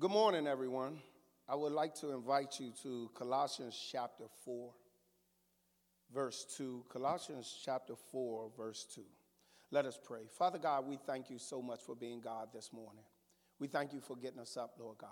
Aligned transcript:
Good 0.00 0.12
morning, 0.12 0.46
everyone. 0.46 1.00
I 1.48 1.56
would 1.56 1.72
like 1.72 1.92
to 1.96 2.12
invite 2.12 2.60
you 2.60 2.72
to 2.84 3.10
Colossians 3.16 3.76
chapter 3.90 4.26
4, 4.44 4.70
verse 6.14 6.46
2. 6.56 6.84
Colossians 6.88 7.52
chapter 7.64 7.94
4, 8.12 8.48
verse 8.56 8.86
2. 8.94 9.00
Let 9.72 9.86
us 9.86 9.98
pray. 10.00 10.20
Father 10.38 10.58
God, 10.58 10.86
we 10.86 11.00
thank 11.04 11.30
you 11.30 11.38
so 11.40 11.60
much 11.60 11.80
for 11.82 11.96
being 11.96 12.20
God 12.20 12.50
this 12.54 12.72
morning. 12.72 13.02
We 13.58 13.66
thank 13.66 13.92
you 13.92 14.00
for 14.00 14.14
getting 14.14 14.38
us 14.38 14.56
up, 14.56 14.74
Lord 14.78 14.98
God. 14.98 15.10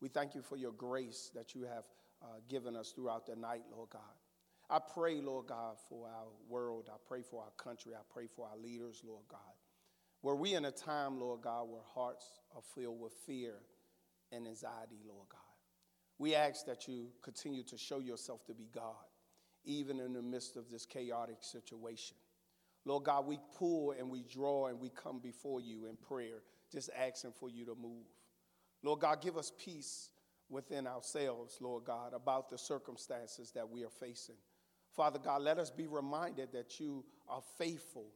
We 0.00 0.08
thank 0.08 0.34
you 0.34 0.42
for 0.42 0.56
your 0.56 0.72
grace 0.72 1.30
that 1.36 1.54
you 1.54 1.62
have 1.62 1.84
uh, 2.20 2.40
given 2.48 2.74
us 2.74 2.90
throughout 2.90 3.26
the 3.26 3.36
night, 3.36 3.62
Lord 3.70 3.90
God. 3.90 4.02
I 4.68 4.80
pray, 4.80 5.20
Lord 5.20 5.46
God, 5.46 5.76
for 5.88 6.08
our 6.08 6.26
world. 6.48 6.88
I 6.92 6.96
pray 7.06 7.22
for 7.22 7.40
our 7.40 7.52
country. 7.56 7.92
I 7.94 8.02
pray 8.12 8.26
for 8.26 8.48
our 8.48 8.58
leaders, 8.58 9.00
Lord 9.06 9.26
God. 9.30 9.38
Were 10.22 10.34
we 10.34 10.54
in 10.54 10.64
a 10.64 10.72
time, 10.72 11.20
Lord 11.20 11.42
God, 11.42 11.68
where 11.68 11.82
hearts 11.94 12.26
are 12.56 12.62
filled 12.74 13.00
with 13.00 13.12
fear 13.24 13.60
and 14.34 14.46
anxiety, 14.46 15.00
Lord 15.06 15.28
God? 15.30 15.40
We 16.18 16.34
ask 16.34 16.66
that 16.66 16.86
you 16.86 17.08
continue 17.22 17.62
to 17.64 17.76
show 17.76 17.98
yourself 17.98 18.44
to 18.46 18.54
be 18.54 18.68
God, 18.74 18.94
even 19.64 20.00
in 20.00 20.12
the 20.12 20.22
midst 20.22 20.56
of 20.56 20.70
this 20.70 20.86
chaotic 20.86 21.38
situation. 21.40 22.16
Lord 22.84 23.04
God, 23.04 23.26
we 23.26 23.38
pull 23.58 23.92
and 23.92 24.10
we 24.10 24.22
draw 24.22 24.66
and 24.66 24.78
we 24.78 24.90
come 24.90 25.18
before 25.18 25.60
you 25.60 25.86
in 25.86 25.96
prayer, 25.96 26.42
just 26.70 26.90
asking 26.98 27.32
for 27.32 27.48
you 27.48 27.64
to 27.64 27.74
move. 27.74 28.06
Lord 28.82 29.00
God, 29.00 29.22
give 29.22 29.36
us 29.36 29.52
peace 29.58 30.10
within 30.50 30.86
ourselves, 30.86 31.58
Lord 31.60 31.84
God, 31.84 32.12
about 32.12 32.50
the 32.50 32.58
circumstances 32.58 33.50
that 33.52 33.68
we 33.68 33.82
are 33.84 33.90
facing. 33.90 34.36
Father 34.94 35.18
God, 35.18 35.42
let 35.42 35.58
us 35.58 35.70
be 35.70 35.86
reminded 35.86 36.52
that 36.52 36.78
you 36.78 37.04
are 37.28 37.42
faithful 37.58 38.06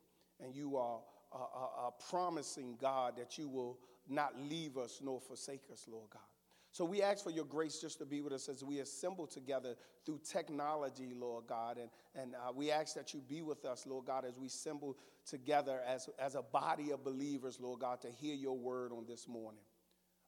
and 0.41 0.55
you 0.55 0.77
are 0.77 1.01
a, 1.33 1.91
promising 2.09 2.77
God 2.81 3.15
that 3.17 3.37
you 3.37 3.49
will 3.49 3.79
not 4.09 4.33
leave 4.39 4.77
us 4.77 5.01
nor 5.03 5.21
forsake 5.21 5.65
us, 5.73 5.87
Lord 5.91 6.11
God. 6.11 6.23
So 6.71 6.85
we 6.85 7.03
ask 7.03 7.25
for 7.25 7.31
your 7.31 7.45
grace 7.45 7.81
just 7.81 7.99
to 7.99 8.07
be 8.07 8.21
with 8.21 8.33
us 8.33 8.49
as 8.49 8.63
we 8.63 8.79
assemble 8.81 9.27
together 9.27 9.75
through 10.05 10.21
technology, 10.31 11.15
Lord 11.19 11.47
God. 11.49 11.79
And, 11.79 11.91
and 12.15 12.35
uh, 12.35 12.53
we 12.55 12.71
ask 12.71 12.95
that 12.95 13.15
you 13.15 13.21
be 13.27 13.43
with 13.43 13.65
us, 13.65 13.87
Lord 13.87 14.05
God, 14.05 14.25
as 14.25 14.39
we 14.39 14.47
assemble 14.47 14.97
together 15.27 15.81
as, 15.87 16.09
as 16.19 16.35
a 16.35 16.43
body 16.43 16.91
of 16.91 17.03
believers, 17.03 17.59
Lord 17.61 17.81
God, 17.81 18.01
to 18.03 18.11
hear 18.11 18.35
your 18.35 18.57
word 18.57 18.93
on 18.93 19.07
this 19.07 19.27
morning. 19.27 19.63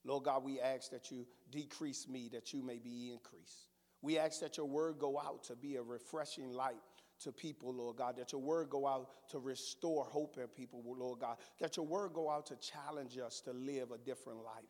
Lord 0.04 0.24
God, 0.24 0.42
we 0.42 0.60
ask 0.60 0.90
that 0.92 1.10
you 1.10 1.26
decrease 1.50 2.08
me, 2.08 2.30
that 2.32 2.54
you 2.54 2.62
may 2.62 2.78
be 2.78 3.10
increased. 3.12 3.68
We 4.02 4.18
ask 4.18 4.40
that 4.40 4.56
your 4.56 4.66
word 4.66 4.98
go 4.98 5.20
out 5.20 5.44
to 5.44 5.56
be 5.56 5.76
a 5.76 5.82
refreshing 5.82 6.52
light 6.52 6.80
to 7.20 7.32
people, 7.32 7.74
Lord 7.74 7.96
God, 7.96 8.16
that 8.16 8.32
your 8.32 8.40
word 8.40 8.70
go 8.70 8.86
out 8.86 9.08
to 9.30 9.38
restore 9.38 10.04
hope 10.04 10.36
in 10.38 10.46
people, 10.48 10.82
Lord 10.86 11.20
God, 11.20 11.36
that 11.60 11.76
your 11.76 11.86
word 11.86 12.12
go 12.12 12.30
out 12.30 12.46
to 12.46 12.56
challenge 12.56 13.18
us 13.18 13.40
to 13.42 13.52
live 13.52 13.90
a 13.90 13.98
different 13.98 14.38
life. 14.38 14.64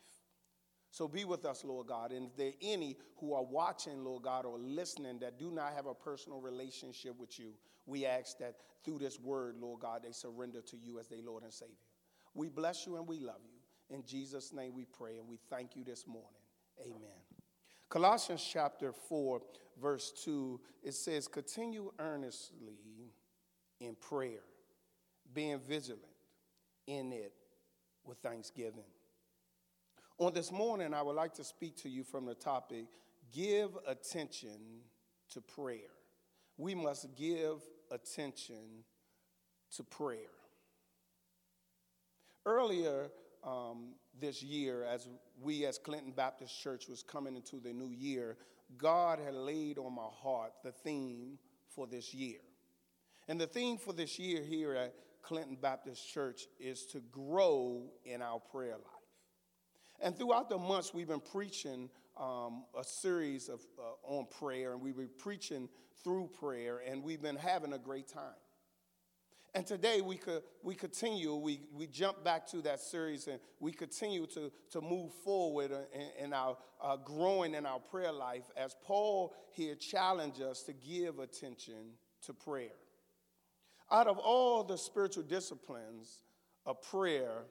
So 0.91 1.07
be 1.07 1.23
with 1.23 1.45
us, 1.45 1.63
Lord 1.63 1.87
God. 1.87 2.11
And 2.11 2.27
if 2.27 2.35
there 2.35 2.49
are 2.49 2.61
any 2.61 2.97
who 3.17 3.33
are 3.33 3.43
watching, 3.43 4.03
Lord 4.03 4.23
God, 4.23 4.45
or 4.45 4.59
listening 4.59 5.19
that 5.19 5.39
do 5.39 5.49
not 5.49 5.73
have 5.73 5.85
a 5.85 5.93
personal 5.93 6.41
relationship 6.41 7.17
with 7.17 7.39
you, 7.39 7.53
we 7.85 8.05
ask 8.05 8.37
that 8.39 8.55
through 8.83 8.99
this 8.99 9.19
word, 9.19 9.55
Lord 9.59 9.79
God, 9.79 10.01
they 10.03 10.11
surrender 10.11 10.61
to 10.61 10.77
you 10.77 10.99
as 10.99 11.07
their 11.07 11.21
Lord 11.21 11.43
and 11.43 11.53
Savior. 11.53 11.75
We 12.33 12.49
bless 12.49 12.85
you 12.85 12.97
and 12.97 13.07
we 13.07 13.19
love 13.19 13.41
you. 13.43 13.95
In 13.95 14.03
Jesus' 14.05 14.53
name 14.53 14.73
we 14.75 14.85
pray 14.85 15.17
and 15.17 15.27
we 15.27 15.37
thank 15.49 15.75
you 15.75 15.83
this 15.83 16.05
morning. 16.07 16.41
Amen. 16.81 17.30
Colossians 17.91 18.41
chapter 18.41 18.93
4, 18.93 19.41
verse 19.81 20.13
2, 20.23 20.61
it 20.81 20.93
says, 20.93 21.27
Continue 21.27 21.91
earnestly 21.99 23.11
in 23.81 23.95
prayer, 23.95 24.45
being 25.33 25.59
vigilant 25.59 26.01
in 26.87 27.11
it 27.11 27.33
with 28.05 28.17
thanksgiving. 28.19 28.85
On 30.17 30.33
this 30.33 30.53
morning, 30.53 30.93
I 30.93 31.01
would 31.01 31.17
like 31.17 31.33
to 31.33 31.43
speak 31.43 31.75
to 31.77 31.89
you 31.89 32.03
from 32.03 32.25
the 32.25 32.33
topic 32.33 32.85
Give 33.33 33.77
attention 33.87 34.81
to 35.31 35.41
prayer. 35.41 35.91
We 36.57 36.75
must 36.75 37.15
give 37.15 37.61
attention 37.89 38.83
to 39.75 39.83
prayer. 39.83 40.31
Earlier 42.45 43.09
um, 43.43 43.93
this 44.19 44.43
year, 44.43 44.83
as 44.83 45.07
we 45.41 45.65
as 45.65 45.77
Clinton 45.77 46.11
Baptist 46.11 46.59
Church 46.59 46.87
was 46.87 47.03
coming 47.03 47.35
into 47.35 47.59
the 47.59 47.73
new 47.73 47.89
year, 47.89 48.37
God 48.77 49.19
had 49.19 49.33
laid 49.33 49.77
on 49.77 49.93
my 49.93 50.09
heart 50.11 50.53
the 50.63 50.71
theme 50.71 51.37
for 51.75 51.87
this 51.87 52.13
year. 52.13 52.39
And 53.27 53.39
the 53.39 53.47
theme 53.47 53.77
for 53.77 53.93
this 53.93 54.19
year 54.19 54.43
here 54.43 54.75
at 54.75 54.93
Clinton 55.21 55.57
Baptist 55.61 56.07
Church 56.11 56.47
is 56.59 56.85
to 56.87 56.99
grow 57.11 57.83
in 58.05 58.21
our 58.21 58.39
prayer 58.39 58.73
life. 58.73 59.01
And 60.01 60.17
throughout 60.17 60.49
the 60.49 60.57
months, 60.57 60.93
we've 60.93 61.07
been 61.07 61.19
preaching 61.19 61.89
um, 62.19 62.65
a 62.77 62.83
series 62.83 63.49
of, 63.49 63.61
uh, 63.79 64.15
on 64.15 64.25
prayer, 64.25 64.73
and 64.73 64.81
we've 64.81 64.97
been 64.97 65.09
preaching 65.17 65.69
through 66.03 66.29
prayer, 66.39 66.81
and 66.85 67.03
we've 67.03 67.21
been 67.21 67.35
having 67.35 67.73
a 67.73 67.77
great 67.77 68.07
time. 68.07 68.33
And 69.53 69.67
today 69.67 69.99
we 69.99 70.15
could 70.15 70.43
we 70.63 70.75
continue, 70.75 71.35
we, 71.35 71.61
we 71.73 71.85
jump 71.85 72.23
back 72.23 72.47
to 72.51 72.61
that 72.61 72.79
series 72.79 73.27
and 73.27 73.39
we 73.59 73.73
continue 73.73 74.25
to, 74.27 74.49
to 74.71 74.81
move 74.81 75.11
forward 75.25 75.71
in, 75.93 76.25
in 76.25 76.33
our 76.33 76.57
uh, 76.81 76.95
growing 76.95 77.53
in 77.53 77.65
our 77.65 77.79
prayer 77.79 78.13
life 78.13 78.45
as 78.55 78.75
Paul 78.83 79.33
here 79.51 79.75
challenged 79.75 80.41
us 80.41 80.63
to 80.63 80.73
give 80.73 81.19
attention 81.19 81.93
to 82.25 82.33
prayer. 82.33 82.69
Out 83.91 84.07
of 84.07 84.17
all 84.17 84.63
the 84.63 84.77
spiritual 84.77 85.23
disciplines 85.23 86.23
of 86.65 86.81
prayer, 86.81 87.43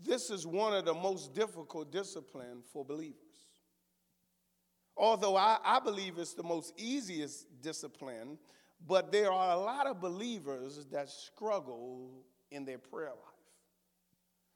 this 0.00 0.30
is 0.30 0.46
one 0.46 0.74
of 0.74 0.84
the 0.84 0.94
most 0.94 1.34
difficult 1.34 1.90
disciplines 1.90 2.66
for 2.72 2.84
believers. 2.84 3.16
Although 4.96 5.36
I, 5.36 5.58
I 5.64 5.80
believe 5.80 6.18
it's 6.18 6.34
the 6.34 6.44
most 6.44 6.72
easiest 6.76 7.46
discipline, 7.62 8.38
but 8.86 9.12
there 9.12 9.32
are 9.32 9.56
a 9.56 9.58
lot 9.58 9.86
of 9.86 10.00
believers 10.00 10.86
that 10.92 11.08
struggle 11.08 12.10
in 12.50 12.64
their 12.64 12.78
prayer 12.78 13.10
life. 13.10 13.38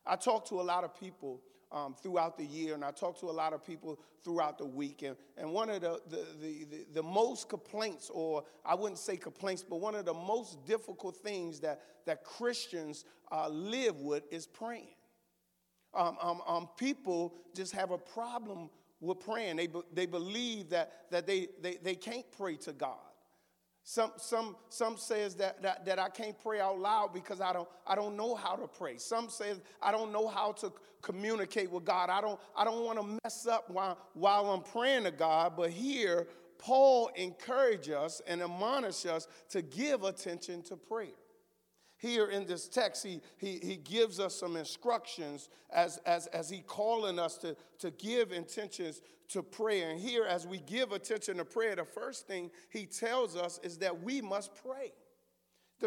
I 0.07 0.17
talk 0.17 0.47
to 0.49 0.61
a 0.61 0.63
lot 0.63 0.85
of 0.85 0.99
people 0.99 1.41
um, 1.71 1.95
throughout 1.95 2.37
the 2.37 2.45
year, 2.45 2.75
and 2.75 2.85
I 2.85 2.91
talk 2.91 3.19
to 3.21 3.31
a 3.31 3.33
lot 3.33 3.53
of 3.53 3.65
people 3.65 3.99
throughout 4.23 4.59
the 4.59 4.67
week. 4.67 5.03
And, 5.03 5.17
and 5.37 5.51
one 5.51 5.71
of 5.71 5.81
the, 5.81 6.01
the, 6.09 6.27
the, 6.41 6.65
the, 6.65 6.87
the 6.95 7.03
most 7.03 7.49
complaints, 7.49 8.11
or 8.13 8.45
I 8.65 8.75
wouldn't 8.75 8.99
say 8.99 9.17
complaints, 9.17 9.65
but 9.69 9.81
one 9.81 9.95
of 9.95 10.05
the 10.05 10.15
most 10.15 10.65
difficult 10.67 11.17
things 11.17 11.61
that, 11.61 11.81
that 12.07 12.25
Christians 12.25 13.05
uh, 13.31 13.49
live 13.49 14.01
with 14.01 14.25
is 14.31 14.47
praying. 14.47 14.95
Um, 15.95 16.17
um, 16.21 16.43
um, 16.47 16.69
people 16.77 17.35
just 17.55 17.73
have 17.73 17.91
a 17.91 17.99
problem 17.99 18.71
with 19.01 19.21
praying. 19.21 19.57
They, 19.57 19.67
be, 19.67 19.81
they 19.93 20.07
believe 20.07 20.71
that, 20.71 21.11
that 21.11 21.27
they, 21.27 21.49
they, 21.61 21.77
they 21.83 21.95
can't 21.95 22.25
pray 22.37 22.57
to 22.59 22.73
God. 22.73 22.99
Some, 23.85 24.13
some, 24.17 24.57
some 24.69 24.97
says 24.97 25.35
that, 25.37 25.61
that, 25.63 25.85
that 25.87 25.99
I 25.99 26.09
can't 26.09 26.39
pray 26.39 26.61
out 26.61 26.79
loud 26.79 27.13
because 27.13 27.41
I 27.41 27.53
don't, 27.53 27.69
I 27.87 27.95
don't 27.97 28.17
know 28.17 28.35
how 28.35 28.55
to 28.55 28.69
pray. 28.69 28.97
Some 28.99 29.29
say 29.29 29.55
I 29.83 29.91
don't 29.91 30.13
know 30.13 30.29
how 30.29 30.53
to 30.53 30.73
communicate 31.03 31.71
with 31.71 31.85
God. 31.85 32.09
I 32.09 32.21
don't, 32.21 32.39
I 32.57 32.65
don't 32.65 32.85
want 32.85 33.01
to 33.01 33.19
mess 33.25 33.47
up 33.47 33.69
while, 33.69 33.99
while 34.15 34.51
I'm 34.51 34.63
praying 34.63 35.05
to 35.05 35.11
God. 35.11 35.55
But 35.57 35.71
here, 35.71 36.29
Paul 36.59 37.11
encourages 37.17 37.95
us 37.95 38.23
and 38.29 38.41
admonishes 38.41 39.07
us 39.07 39.29
to 39.51 39.63
give 39.63 40.05
attention 40.05 40.63
to 40.63 40.77
prayer 40.77 41.09
here 42.03 42.27
in 42.27 42.47
this 42.47 42.67
text, 42.67 43.07
he, 43.07 43.21
he, 43.39 43.61
he 43.63 43.77
gives 43.77 44.19
us 44.19 44.35
some 44.35 44.57
instructions 44.57 45.49
as, 45.73 45.99
as, 46.05 46.27
as 46.27 46.51
he 46.51 46.59
calling 46.59 47.21
us 47.21 47.39
to, 47.39 47.57
to 47.79 47.93
give 47.93 48.33
intentions 48.33 49.03
to 49.29 49.41
prayer. 49.41 49.91
And 49.91 50.01
here, 50.01 50.25
as 50.25 50.45
we 50.45 50.59
give 50.59 50.91
attention 50.91 51.37
to 51.37 51.45
prayer, 51.45 51.77
the 51.77 51.85
first 51.85 52.27
thing 52.27 52.51
he 52.71 52.87
tells 52.87 53.37
us 53.37 53.61
is 53.63 53.79
that 53.79 54.03
we 54.03 54.21
must 54.21 54.51
pray. 54.57 54.93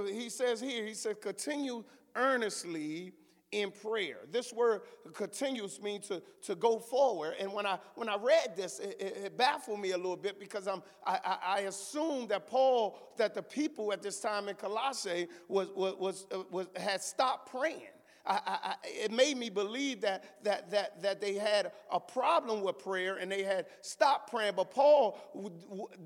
He 0.06 0.30
says 0.30 0.62
here, 0.62 0.86
he 0.86 0.94
says, 0.94 1.18
continue 1.22 1.84
earnestly 2.16 3.12
in 3.52 3.72
prayer. 3.72 4.20
This 4.32 4.52
word 4.52 4.82
continues 5.14 5.82
means 5.82 6.08
to, 6.08 6.22
to 6.44 6.56
go 6.56 6.80
forward. 6.80 7.36
And 7.40 7.54
when 7.54 7.66
I 7.66 7.80
when 7.96 8.10
I 8.10 8.18
read 8.18 8.56
this, 8.56 8.80
it, 8.80 9.00
it 9.00 9.38
baffled 9.38 9.80
me 9.80 9.92
a 9.92 9.98
little 9.98 10.18
bit 10.18 10.40
because 10.40 10.68
I'm, 10.68 10.82
I, 11.06 11.20
I, 11.24 11.38
I 11.58 11.60
assumed 11.62 12.30
that 12.30 12.48
Paul, 12.48 12.98
that 13.18 13.34
the 13.34 13.44
people 13.44 13.94
at 13.94 14.02
this 14.02 14.20
time 14.20 14.50
in 14.50 14.56
Colossae 14.56 15.28
was, 15.48 15.70
was, 15.76 15.96
was, 15.96 16.28
uh, 16.34 16.44
was 16.52 16.68
had 16.76 17.02
stopped 17.02 17.52
praying. 17.52 17.82
I, 18.28 18.40
I, 18.46 18.76
it 18.84 19.12
made 19.12 19.38
me 19.38 19.50
believe 19.50 20.02
that, 20.02 20.44
that, 20.44 20.72
that, 20.72 21.02
that 21.04 21.22
they 21.22 21.36
had 21.36 21.72
a 21.92 22.00
problem 22.00 22.62
with 22.62 22.80
prayer 22.80 23.18
and 23.18 23.32
they 23.32 23.44
had 23.44 23.68
stopped 23.82 24.32
praying. 24.32 24.54
But 24.56 24.72
Paul, 24.72 25.20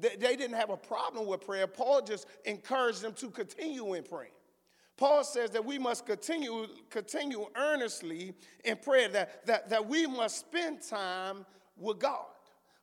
they 0.02 0.36
didn't 0.36 0.56
have 0.56 0.70
a 0.70 0.78
problem 0.78 1.28
with 1.28 1.46
prayer. 1.46 1.66
Paul 1.66 2.02
just 2.02 2.28
encouraged 2.44 3.02
them 3.02 3.14
to 3.14 3.30
continue 3.30 3.94
in 3.94 4.04
praying. 4.04 4.34
Paul 5.00 5.24
says 5.24 5.50
that 5.52 5.64
we 5.64 5.80
must 5.80 6.06
continue, 6.06 6.68
continue 6.90 7.48
earnestly 7.56 8.34
in 8.66 8.76
prayer, 8.76 9.08
that, 9.08 9.46
that, 9.46 9.70
that 9.70 9.88
we 9.88 10.06
must 10.06 10.40
spend 10.40 10.82
time 10.82 11.46
with 11.78 12.00
God. 12.00 12.26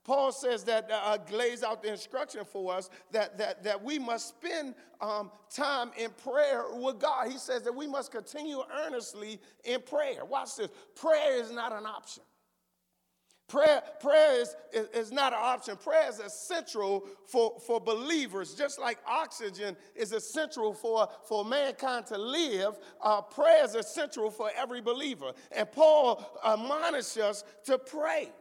Paul 0.02 0.32
says 0.32 0.64
that, 0.64 0.90
uh, 0.90 1.18
lays 1.30 1.62
out 1.62 1.82
the 1.82 1.90
instruction 1.92 2.46
for 2.46 2.72
us 2.72 2.88
that, 3.12 3.36
that, 3.36 3.62
that 3.64 3.84
we 3.84 3.98
must 3.98 4.28
spend 4.28 4.74
um, 5.02 5.30
time 5.54 5.90
in 5.98 6.08
prayer 6.24 6.64
with 6.72 6.98
God. 7.00 7.30
He 7.30 7.36
says 7.36 7.60
that 7.64 7.74
we 7.74 7.86
must 7.86 8.12
continue 8.12 8.62
earnestly 8.86 9.38
in 9.64 9.82
prayer. 9.82 10.24
Watch 10.24 10.56
this 10.56 10.70
prayer 10.94 11.38
is 11.38 11.52
not 11.52 11.72
an 11.72 11.84
option. 11.84 12.22
Prayer, 13.48 13.80
prayer 14.00 14.40
is, 14.40 14.56
is, 14.72 14.88
is, 14.88 15.12
not 15.12 15.32
an 15.32 15.38
option. 15.40 15.76
Prayer 15.76 16.08
is 16.08 16.18
essential 16.18 17.06
for, 17.26 17.60
for 17.64 17.80
believers, 17.80 18.54
just 18.54 18.80
like 18.80 18.98
oxygen 19.06 19.76
is 19.94 20.10
essential 20.10 20.74
for, 20.74 21.08
for 21.28 21.44
mankind 21.44 22.06
to 22.06 22.18
live. 22.18 22.76
Uh, 23.00 23.22
prayer 23.22 23.64
is 23.64 23.76
essential 23.76 24.32
for 24.32 24.50
every 24.56 24.80
believer. 24.80 25.32
And 25.52 25.70
Paul 25.70 26.40
admonishes 26.44 27.18
us 27.18 27.44
to 27.66 27.78
pray. 27.78 28.32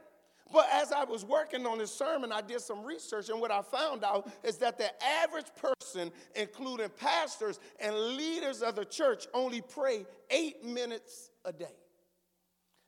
But 0.51 0.67
as 0.71 0.91
I 0.91 1.03
was 1.03 1.23
working 1.23 1.67
on 1.67 1.77
this 1.77 1.93
sermon, 1.93 2.31
I 2.31 2.41
did 2.41 2.61
some 2.61 2.83
research, 2.83 3.29
and 3.29 3.39
what 3.39 3.51
I 3.51 3.61
found 3.61 4.03
out 4.03 4.27
is 4.43 4.57
that 4.57 4.79
the 4.79 4.89
average 5.03 5.47
person, 5.55 6.11
including 6.35 6.89
pastors 6.89 7.59
and 7.79 7.95
leaders 7.95 8.63
of 8.63 8.75
the 8.75 8.85
church, 8.85 9.27
only 9.35 9.61
pray 9.61 10.05
eight 10.31 10.63
minutes 10.63 11.29
a 11.43 11.53
day. 11.53 11.75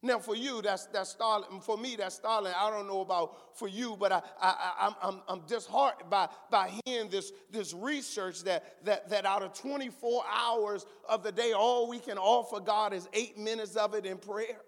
Now, 0.03 0.19
for 0.19 0.35
you, 0.35 0.61
that's, 0.61 0.85
that's 0.87 1.09
startling. 1.09 1.59
For 1.59 1.75
me, 1.75 1.95
that's 1.95 2.15
startling. 2.15 2.53
I 2.55 2.69
don't 2.69 2.87
know 2.87 3.01
about 3.01 3.57
for 3.57 3.67
you, 3.67 3.95
but 3.99 4.11
I, 4.11 4.21
I, 4.39 4.73
I, 4.79 4.87
am 4.87 4.95
I'm, 5.01 5.21
I'm 5.27 5.41
disheartened 5.47 6.09
by, 6.09 6.29
by 6.51 6.71
hearing 6.85 7.09
this, 7.09 7.31
this 7.51 7.73
research 7.73 8.43
that, 8.43 8.85
that, 8.85 9.09
that 9.09 9.25
out 9.25 9.41
of 9.41 9.53
24 9.53 10.23
hours 10.31 10.85
of 11.09 11.23
the 11.23 11.31
day, 11.31 11.53
all 11.53 11.89
we 11.89 11.97
can 11.97 12.19
offer 12.19 12.59
God 12.59 12.93
is 12.93 13.09
eight 13.13 13.39
minutes 13.39 13.75
of 13.75 13.95
it 13.95 14.05
in 14.05 14.17
prayer. 14.17 14.61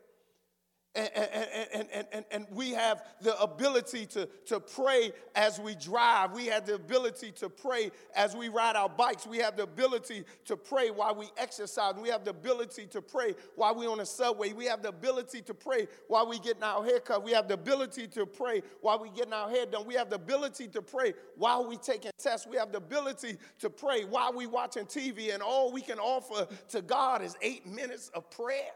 And, 0.96 1.10
and, 1.16 1.88
and, 1.92 2.08
and, 2.12 2.26
and, 2.32 2.48
we 2.50 2.72
have 2.72 3.04
the 3.22 3.40
ability 3.40 4.08
to, 4.08 4.28
to 4.48 4.60
pray 4.60 5.12
as 5.36 5.60
we 5.60 5.76
drive. 5.76 6.32
We 6.32 6.48
have 6.48 6.66
the 6.66 6.74
ability 6.74 7.32
to 7.34 7.48
pray 7.48 7.92
as 8.16 8.36
we 8.36 8.50
ride 8.50 8.76
our 8.76 8.90
bikes. 8.90 9.28
We 9.28 9.38
have 9.38 9.56
the 9.56 9.64
ability 9.64 10.26
to 10.46 10.58
pray 10.58 10.90
while 10.90 11.14
we 11.14 11.28
exercise. 11.38 11.94
We 12.02 12.10
have 12.10 12.26
the 12.26 12.32
ability 12.32 12.88
to 12.88 13.04
pray 13.04 13.36
while 13.56 13.76
we're 13.76 13.90
on 13.90 14.00
the 14.00 14.06
subway. 14.06 14.52
We 14.52 14.66
have 14.66 14.82
the 14.82 14.90
ability 14.90 15.44
to 15.44 15.54
pray 15.54 15.88
while 16.08 16.28
we're 16.28 16.40
getting 16.40 16.64
our 16.64 16.84
hair 16.84 17.00
cut. 17.00 17.24
We 17.24 17.34
have 17.34 17.48
the 17.48 17.54
ability 17.54 18.08
to 18.08 18.26
pray 18.26 18.64
while 18.82 19.00
we're 19.00 19.14
getting 19.14 19.34
our 19.34 19.48
hair 19.48 19.68
done. 19.68 19.86
We 19.86 19.94
have 19.94 20.10
the 20.10 20.16
ability 20.16 20.70
to 20.70 20.82
pray 20.82 21.14
while 21.38 21.70
we're 21.70 21.78
taking 21.78 22.10
tests. 22.18 22.48
We 22.48 22.58
have 22.58 22.72
the 22.72 22.80
ability 22.80 23.38
to 23.60 23.70
pray 23.70 24.06
while 24.06 24.34
we're 24.34 24.50
watching 24.50 24.86
TV. 24.86 25.36
And 25.36 25.44
all 25.44 25.72
we 25.72 25.82
can 25.82 26.00
offer 26.00 26.48
to 26.70 26.82
God 26.82 27.22
is 27.22 27.38
eight 27.44 27.68
minutes 27.68 28.10
of 28.16 28.28
prayer. 28.32 28.72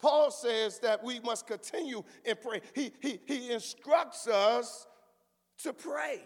Paul 0.00 0.30
says 0.30 0.78
that 0.80 1.02
we 1.02 1.20
must 1.20 1.46
continue 1.46 2.02
in 2.24 2.36
prayer. 2.36 2.60
He, 2.74 2.92
he, 3.00 3.20
he 3.26 3.52
instructs 3.52 4.26
us 4.26 4.86
to 5.62 5.72
pray. 5.72 6.20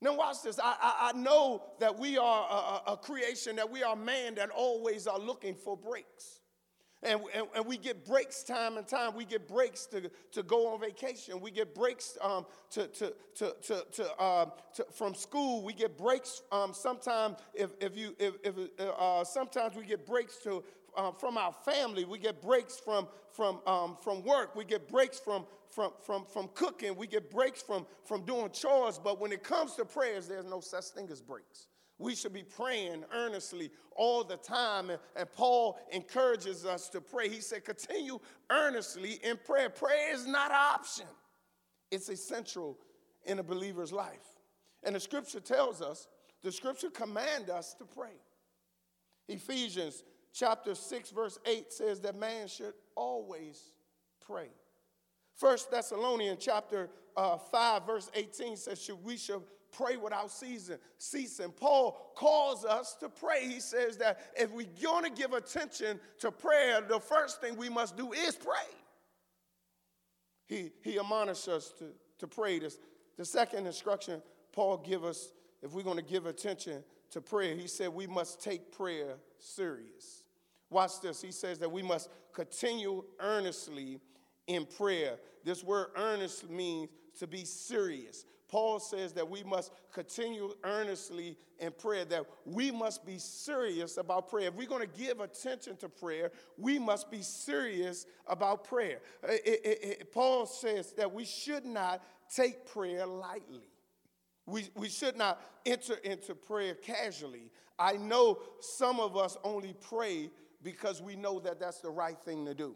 Now, 0.00 0.16
watch 0.16 0.42
this. 0.42 0.60
I, 0.62 0.76
I, 0.80 1.10
I 1.10 1.18
know 1.18 1.62
that 1.80 1.98
we 1.98 2.18
are 2.18 2.82
a, 2.86 2.92
a, 2.92 2.96
creation, 2.96 3.56
that 3.56 3.70
we 3.70 3.82
are 3.82 3.96
man 3.96 4.36
that 4.36 4.50
always 4.50 5.06
are 5.08 5.18
looking 5.18 5.54
for 5.54 5.76
breaks. 5.76 6.40
And, 7.02 7.20
and, 7.32 7.46
and, 7.54 7.64
we 7.64 7.76
get 7.78 8.04
breaks 8.04 8.42
time 8.42 8.76
and 8.76 8.86
time. 8.86 9.14
We 9.14 9.24
get 9.24 9.46
breaks 9.46 9.86
to, 9.86 10.10
to 10.32 10.42
go 10.42 10.72
on 10.72 10.80
vacation. 10.80 11.40
We 11.40 11.52
get 11.52 11.72
breaks 11.72 12.18
um, 12.20 12.44
to, 12.70 12.88
to, 12.88 13.14
to, 13.36 13.56
to, 13.62 13.86
to, 13.92 14.22
um, 14.22 14.52
to, 14.74 14.86
from 14.92 15.14
school. 15.14 15.62
We 15.62 15.74
get 15.74 15.96
breaks 15.96 16.42
um, 16.50 16.74
sometimes 16.74 17.36
if, 17.54 17.70
if 17.80 17.96
you 17.96 18.16
if, 18.18 18.34
if 18.42 18.54
uh, 18.80 19.22
sometimes 19.22 19.76
we 19.76 19.84
get 19.84 20.06
breaks 20.06 20.38
to 20.38 20.64
uh, 20.98 21.12
from 21.12 21.38
our 21.38 21.52
family. 21.52 22.04
We 22.04 22.18
get 22.18 22.42
breaks 22.42 22.76
from, 22.76 23.06
from, 23.30 23.60
um, 23.66 23.96
from 24.02 24.22
work. 24.24 24.54
We 24.56 24.64
get 24.64 24.88
breaks 24.88 25.18
from, 25.18 25.46
from, 25.70 25.92
from, 26.04 26.24
from 26.26 26.48
cooking. 26.54 26.96
We 26.96 27.06
get 27.06 27.30
breaks 27.30 27.62
from, 27.62 27.86
from 28.04 28.24
doing 28.24 28.50
chores. 28.50 28.98
But 29.02 29.20
when 29.20 29.32
it 29.32 29.42
comes 29.42 29.76
to 29.76 29.84
prayers, 29.84 30.26
there's 30.26 30.44
no 30.44 30.60
such 30.60 30.86
thing 30.86 31.08
as 31.10 31.22
breaks. 31.22 31.68
We 32.00 32.14
should 32.14 32.32
be 32.32 32.42
praying 32.42 33.04
earnestly 33.12 33.70
all 33.96 34.24
the 34.24 34.36
time. 34.36 34.90
And, 34.90 34.98
and, 35.16 35.32
Paul 35.32 35.78
encourages 35.92 36.64
us 36.64 36.88
to 36.90 37.00
pray. 37.00 37.28
He 37.28 37.40
said, 37.40 37.64
continue 37.64 38.20
earnestly 38.50 39.18
in 39.22 39.36
prayer. 39.36 39.70
Prayer 39.70 40.14
is 40.14 40.26
not 40.26 40.50
an 40.50 40.58
option, 40.58 41.06
it's 41.90 42.08
essential 42.08 42.76
in 43.24 43.38
a 43.38 43.42
believer's 43.42 43.92
life. 43.92 44.38
And 44.84 44.94
the 44.94 45.00
scripture 45.00 45.40
tells 45.40 45.82
us, 45.82 46.06
the 46.42 46.52
scripture 46.52 46.90
commands 46.90 47.50
us 47.50 47.74
to 47.74 47.84
pray. 47.84 48.14
Ephesians 49.28 50.04
chapter 50.32 50.74
6, 50.74 51.10
verse 51.10 51.38
8 51.46 51.72
says 51.72 52.00
that 52.00 52.18
man 52.18 52.48
should 52.48 52.74
always 52.94 53.60
pray. 54.24 54.48
First 55.36 55.70
Thessalonians 55.70 56.38
chapter 56.40 56.90
uh, 57.16 57.36
5, 57.36 57.86
verse 57.86 58.10
18 58.14 58.56
says 58.56 58.82
should, 58.82 59.02
we 59.04 59.16
should 59.16 59.42
pray 59.70 59.96
without 59.96 60.30
ceasing. 60.30 60.78
ceasing. 60.98 61.50
Paul 61.50 62.12
calls 62.16 62.64
us 62.64 62.96
to 63.00 63.08
pray. 63.08 63.46
He 63.46 63.60
says 63.60 63.96
that 63.98 64.20
if 64.36 64.50
we're 64.50 64.66
going 64.82 65.04
to 65.04 65.10
give 65.10 65.32
attention 65.32 66.00
to 66.20 66.30
prayer, 66.30 66.80
the 66.80 67.00
first 67.00 67.40
thing 67.40 67.56
we 67.56 67.68
must 67.68 67.96
do 67.96 68.12
is 68.12 68.34
pray. 68.36 68.54
He, 70.46 70.70
he 70.82 70.98
admonishes 70.98 71.48
us 71.48 71.72
to, 71.78 71.84
to 72.18 72.26
pray. 72.26 72.58
This, 72.58 72.78
the 73.16 73.24
second 73.24 73.66
instruction 73.66 74.22
Paul 74.52 74.78
give 74.78 75.04
us, 75.04 75.32
if 75.62 75.72
we're 75.72 75.82
going 75.82 75.98
to 75.98 76.02
give 76.02 76.26
attention 76.26 76.82
to 77.10 77.20
prayer, 77.20 77.54
he 77.54 77.66
said 77.66 77.88
we 77.88 78.06
must 78.06 78.42
take 78.42 78.72
prayer 78.72 79.16
serious. 79.38 80.24
Watch 80.70 81.00
this. 81.00 81.22
He 81.22 81.32
says 81.32 81.58
that 81.60 81.70
we 81.70 81.82
must 81.82 82.10
continue 82.32 83.04
earnestly 83.20 84.00
in 84.46 84.66
prayer. 84.66 85.18
This 85.44 85.64
word 85.64 85.88
earnest 85.96 86.50
means 86.50 86.90
to 87.18 87.26
be 87.26 87.44
serious. 87.44 88.24
Paul 88.48 88.80
says 88.80 89.12
that 89.12 89.28
we 89.28 89.42
must 89.42 89.72
continue 89.92 90.54
earnestly 90.64 91.36
in 91.58 91.70
prayer, 91.72 92.06
that 92.06 92.24
we 92.46 92.70
must 92.70 93.04
be 93.04 93.18
serious 93.18 93.98
about 93.98 94.28
prayer. 94.28 94.48
If 94.48 94.54
we're 94.54 94.68
going 94.68 94.88
to 94.88 94.98
give 94.98 95.20
attention 95.20 95.76
to 95.78 95.88
prayer, 95.88 96.32
we 96.56 96.78
must 96.78 97.10
be 97.10 97.20
serious 97.20 98.06
about 98.26 98.64
prayer. 98.64 99.00
It, 99.24 99.42
it, 99.44 99.78
it, 99.82 100.12
Paul 100.12 100.46
says 100.46 100.92
that 100.92 101.12
we 101.12 101.26
should 101.26 101.66
not 101.66 102.02
take 102.34 102.66
prayer 102.66 103.04
lightly. 103.04 103.68
We, 104.48 104.68
we 104.74 104.88
should 104.88 105.16
not 105.16 105.40
enter 105.66 105.94
into 105.96 106.34
prayer 106.34 106.74
casually. 106.74 107.50
I 107.78 107.92
know 107.92 108.38
some 108.60 108.98
of 108.98 109.16
us 109.16 109.36
only 109.44 109.74
pray 109.80 110.30
because 110.62 111.02
we 111.02 111.16
know 111.16 111.38
that 111.40 111.60
that's 111.60 111.80
the 111.80 111.90
right 111.90 112.18
thing 112.24 112.46
to 112.46 112.54
do. 112.54 112.74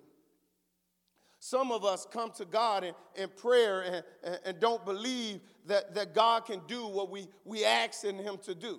Some 1.40 1.72
of 1.72 1.84
us 1.84 2.06
come 2.08 2.30
to 2.32 2.44
God 2.44 2.84
in, 2.84 2.94
in 3.16 3.28
prayer 3.30 3.80
and, 3.80 4.04
and, 4.22 4.40
and 4.44 4.60
don't 4.60 4.84
believe 4.84 5.40
that, 5.66 5.94
that 5.94 6.14
God 6.14 6.44
can 6.44 6.60
do 6.68 6.86
what 6.86 7.10
we, 7.10 7.26
we 7.44 7.64
ask 7.64 8.04
in 8.04 8.16
Him 8.18 8.38
to 8.44 8.54
do. 8.54 8.78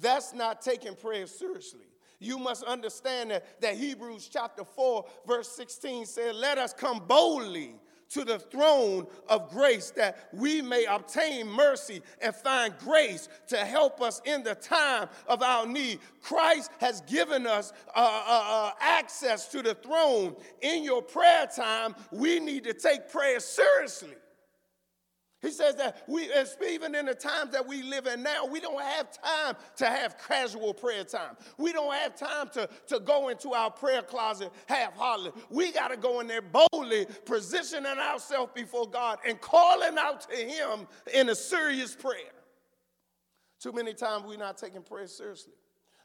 That's 0.00 0.32
not 0.32 0.62
taking 0.62 0.94
prayer 0.94 1.26
seriously. 1.26 1.86
You 2.18 2.38
must 2.38 2.62
understand 2.62 3.32
that, 3.32 3.60
that 3.60 3.76
Hebrews 3.76 4.30
chapter 4.32 4.64
4, 4.64 5.04
verse 5.26 5.48
16 5.48 6.06
said, 6.06 6.36
Let 6.36 6.56
us 6.56 6.72
come 6.72 7.02
boldly 7.06 7.74
to 8.12 8.24
the 8.24 8.38
throne 8.38 9.06
of 9.28 9.50
grace 9.50 9.90
that 9.90 10.28
we 10.32 10.62
may 10.62 10.84
obtain 10.84 11.48
mercy 11.48 12.02
and 12.20 12.34
find 12.34 12.76
grace 12.78 13.28
to 13.48 13.56
help 13.56 14.00
us 14.00 14.20
in 14.24 14.42
the 14.42 14.54
time 14.54 15.08
of 15.26 15.42
our 15.42 15.66
need. 15.66 16.00
Christ 16.20 16.70
has 16.80 17.00
given 17.02 17.46
us 17.46 17.72
uh, 17.94 17.98
uh, 17.98 18.44
uh, 18.46 18.70
access 18.80 19.48
to 19.48 19.62
the 19.62 19.74
throne. 19.74 20.36
In 20.60 20.84
your 20.84 21.02
prayer 21.02 21.46
time, 21.46 21.94
we 22.10 22.40
need 22.40 22.64
to 22.64 22.74
take 22.74 23.10
prayer 23.10 23.40
seriously. 23.40 24.14
He 25.42 25.50
says 25.50 25.74
that 25.74 26.04
we, 26.06 26.30
even 26.70 26.94
in 26.94 27.06
the 27.06 27.14
times 27.14 27.50
that 27.50 27.66
we 27.66 27.82
live 27.82 28.06
in 28.06 28.22
now, 28.22 28.46
we 28.46 28.60
don't 28.60 28.80
have 28.80 29.10
time 29.10 29.56
to 29.76 29.86
have 29.86 30.16
casual 30.16 30.72
prayer 30.72 31.02
time. 31.02 31.36
We 31.58 31.72
don't 31.72 31.92
have 31.92 32.14
time 32.14 32.48
to, 32.54 32.68
to 32.86 33.00
go 33.00 33.28
into 33.28 33.52
our 33.52 33.68
prayer 33.68 34.02
closet 34.02 34.52
half 34.66 34.96
heartedly. 34.96 35.32
We 35.50 35.72
got 35.72 35.88
to 35.88 35.96
go 35.96 36.20
in 36.20 36.28
there 36.28 36.42
boldly, 36.42 37.06
positioning 37.24 37.98
ourselves 37.98 38.52
before 38.54 38.88
God 38.88 39.18
and 39.26 39.40
calling 39.40 39.98
out 39.98 40.30
to 40.30 40.36
Him 40.36 40.86
in 41.12 41.28
a 41.28 41.34
serious 41.34 41.96
prayer. 41.96 42.32
Too 43.60 43.72
many 43.72 43.94
times 43.94 44.24
we're 44.24 44.38
not 44.38 44.56
taking 44.56 44.82
prayer 44.82 45.08
seriously. 45.08 45.54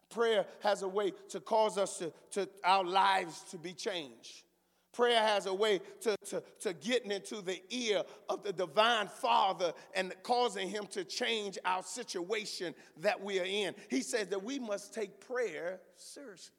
Prayer 0.10 0.48
has 0.62 0.82
a 0.82 0.88
way 0.88 1.12
to 1.30 1.40
cause 1.40 1.78
us 1.78 2.00
to, 2.00 2.12
to 2.32 2.50
our 2.64 2.84
lives 2.84 3.44
to 3.52 3.58
be 3.60 3.74
changed. 3.74 4.47
Prayer 4.94 5.22
has 5.22 5.46
a 5.46 5.54
way 5.54 5.80
to, 6.02 6.16
to, 6.26 6.42
to 6.62 6.74
getting 6.74 7.12
into 7.12 7.42
the 7.42 7.62
ear 7.70 8.04
of 8.30 8.44
the 8.44 8.54
divine 8.54 9.08
Father 9.08 9.74
and 9.96 10.14
causing 10.24 10.70
him 10.70 10.88
to 10.88 11.04
change 11.04 11.58
our 11.66 11.84
situation 11.84 12.74
that 13.02 13.22
we 13.22 13.40
are 13.40 13.46
in. 13.46 13.76
He 13.90 14.02
says 14.02 14.28
that 14.28 14.44
we 14.44 14.58
must 14.58 14.94
take 14.94 15.20
prayer 15.20 15.80
seriously. 15.96 16.54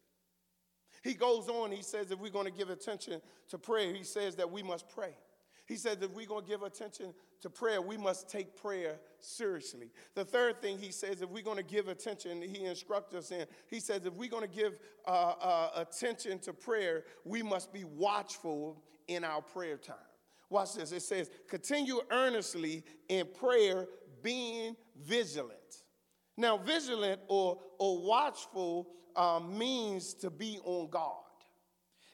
He 1.02 1.14
goes 1.14 1.48
on, 1.48 1.72
he 1.72 1.82
says, 1.82 2.10
if 2.10 2.18
we're 2.20 2.30
going 2.30 2.46
to 2.46 2.52
give 2.52 2.70
attention 2.70 3.20
to 3.50 3.58
prayer, 3.58 3.92
he 3.94 4.04
says 4.04 4.36
that 4.36 4.50
we 4.50 4.62
must 4.62 4.88
pray. 4.88 5.14
He 5.68 5.76
said 5.76 6.00
that 6.00 6.14
we're 6.14 6.26
going 6.26 6.44
to 6.44 6.50
give 6.50 6.62
attention 6.62 7.12
to 7.42 7.50
prayer, 7.50 7.82
we 7.82 7.98
must 7.98 8.28
take 8.28 8.56
prayer 8.56 8.98
seriously. 9.20 9.90
The 10.14 10.24
third 10.24 10.62
thing 10.62 10.78
he 10.78 10.90
says, 10.90 11.20
if 11.20 11.28
we're 11.28 11.42
going 11.42 11.58
to 11.58 11.62
give 11.62 11.88
attention, 11.88 12.40
he 12.40 12.64
instructs 12.64 13.14
us 13.14 13.30
in, 13.30 13.44
he 13.68 13.78
says, 13.78 14.06
if 14.06 14.14
we're 14.14 14.30
going 14.30 14.48
to 14.48 14.56
give 14.56 14.78
uh, 15.06 15.34
uh, 15.40 15.70
attention 15.76 16.38
to 16.40 16.54
prayer, 16.54 17.04
we 17.24 17.42
must 17.42 17.70
be 17.70 17.84
watchful 17.84 18.82
in 19.08 19.24
our 19.24 19.42
prayer 19.42 19.76
time. 19.76 19.96
Watch 20.48 20.74
this. 20.74 20.90
It 20.92 21.02
says, 21.02 21.30
continue 21.48 22.00
earnestly 22.10 22.82
in 23.10 23.26
prayer, 23.38 23.86
being 24.22 24.74
vigilant. 25.04 25.52
Now, 26.38 26.56
vigilant 26.56 27.20
or, 27.28 27.58
or 27.78 28.02
watchful 28.02 28.88
um, 29.16 29.58
means 29.58 30.14
to 30.14 30.30
be 30.30 30.60
on 30.64 30.88
guard. 30.88 31.27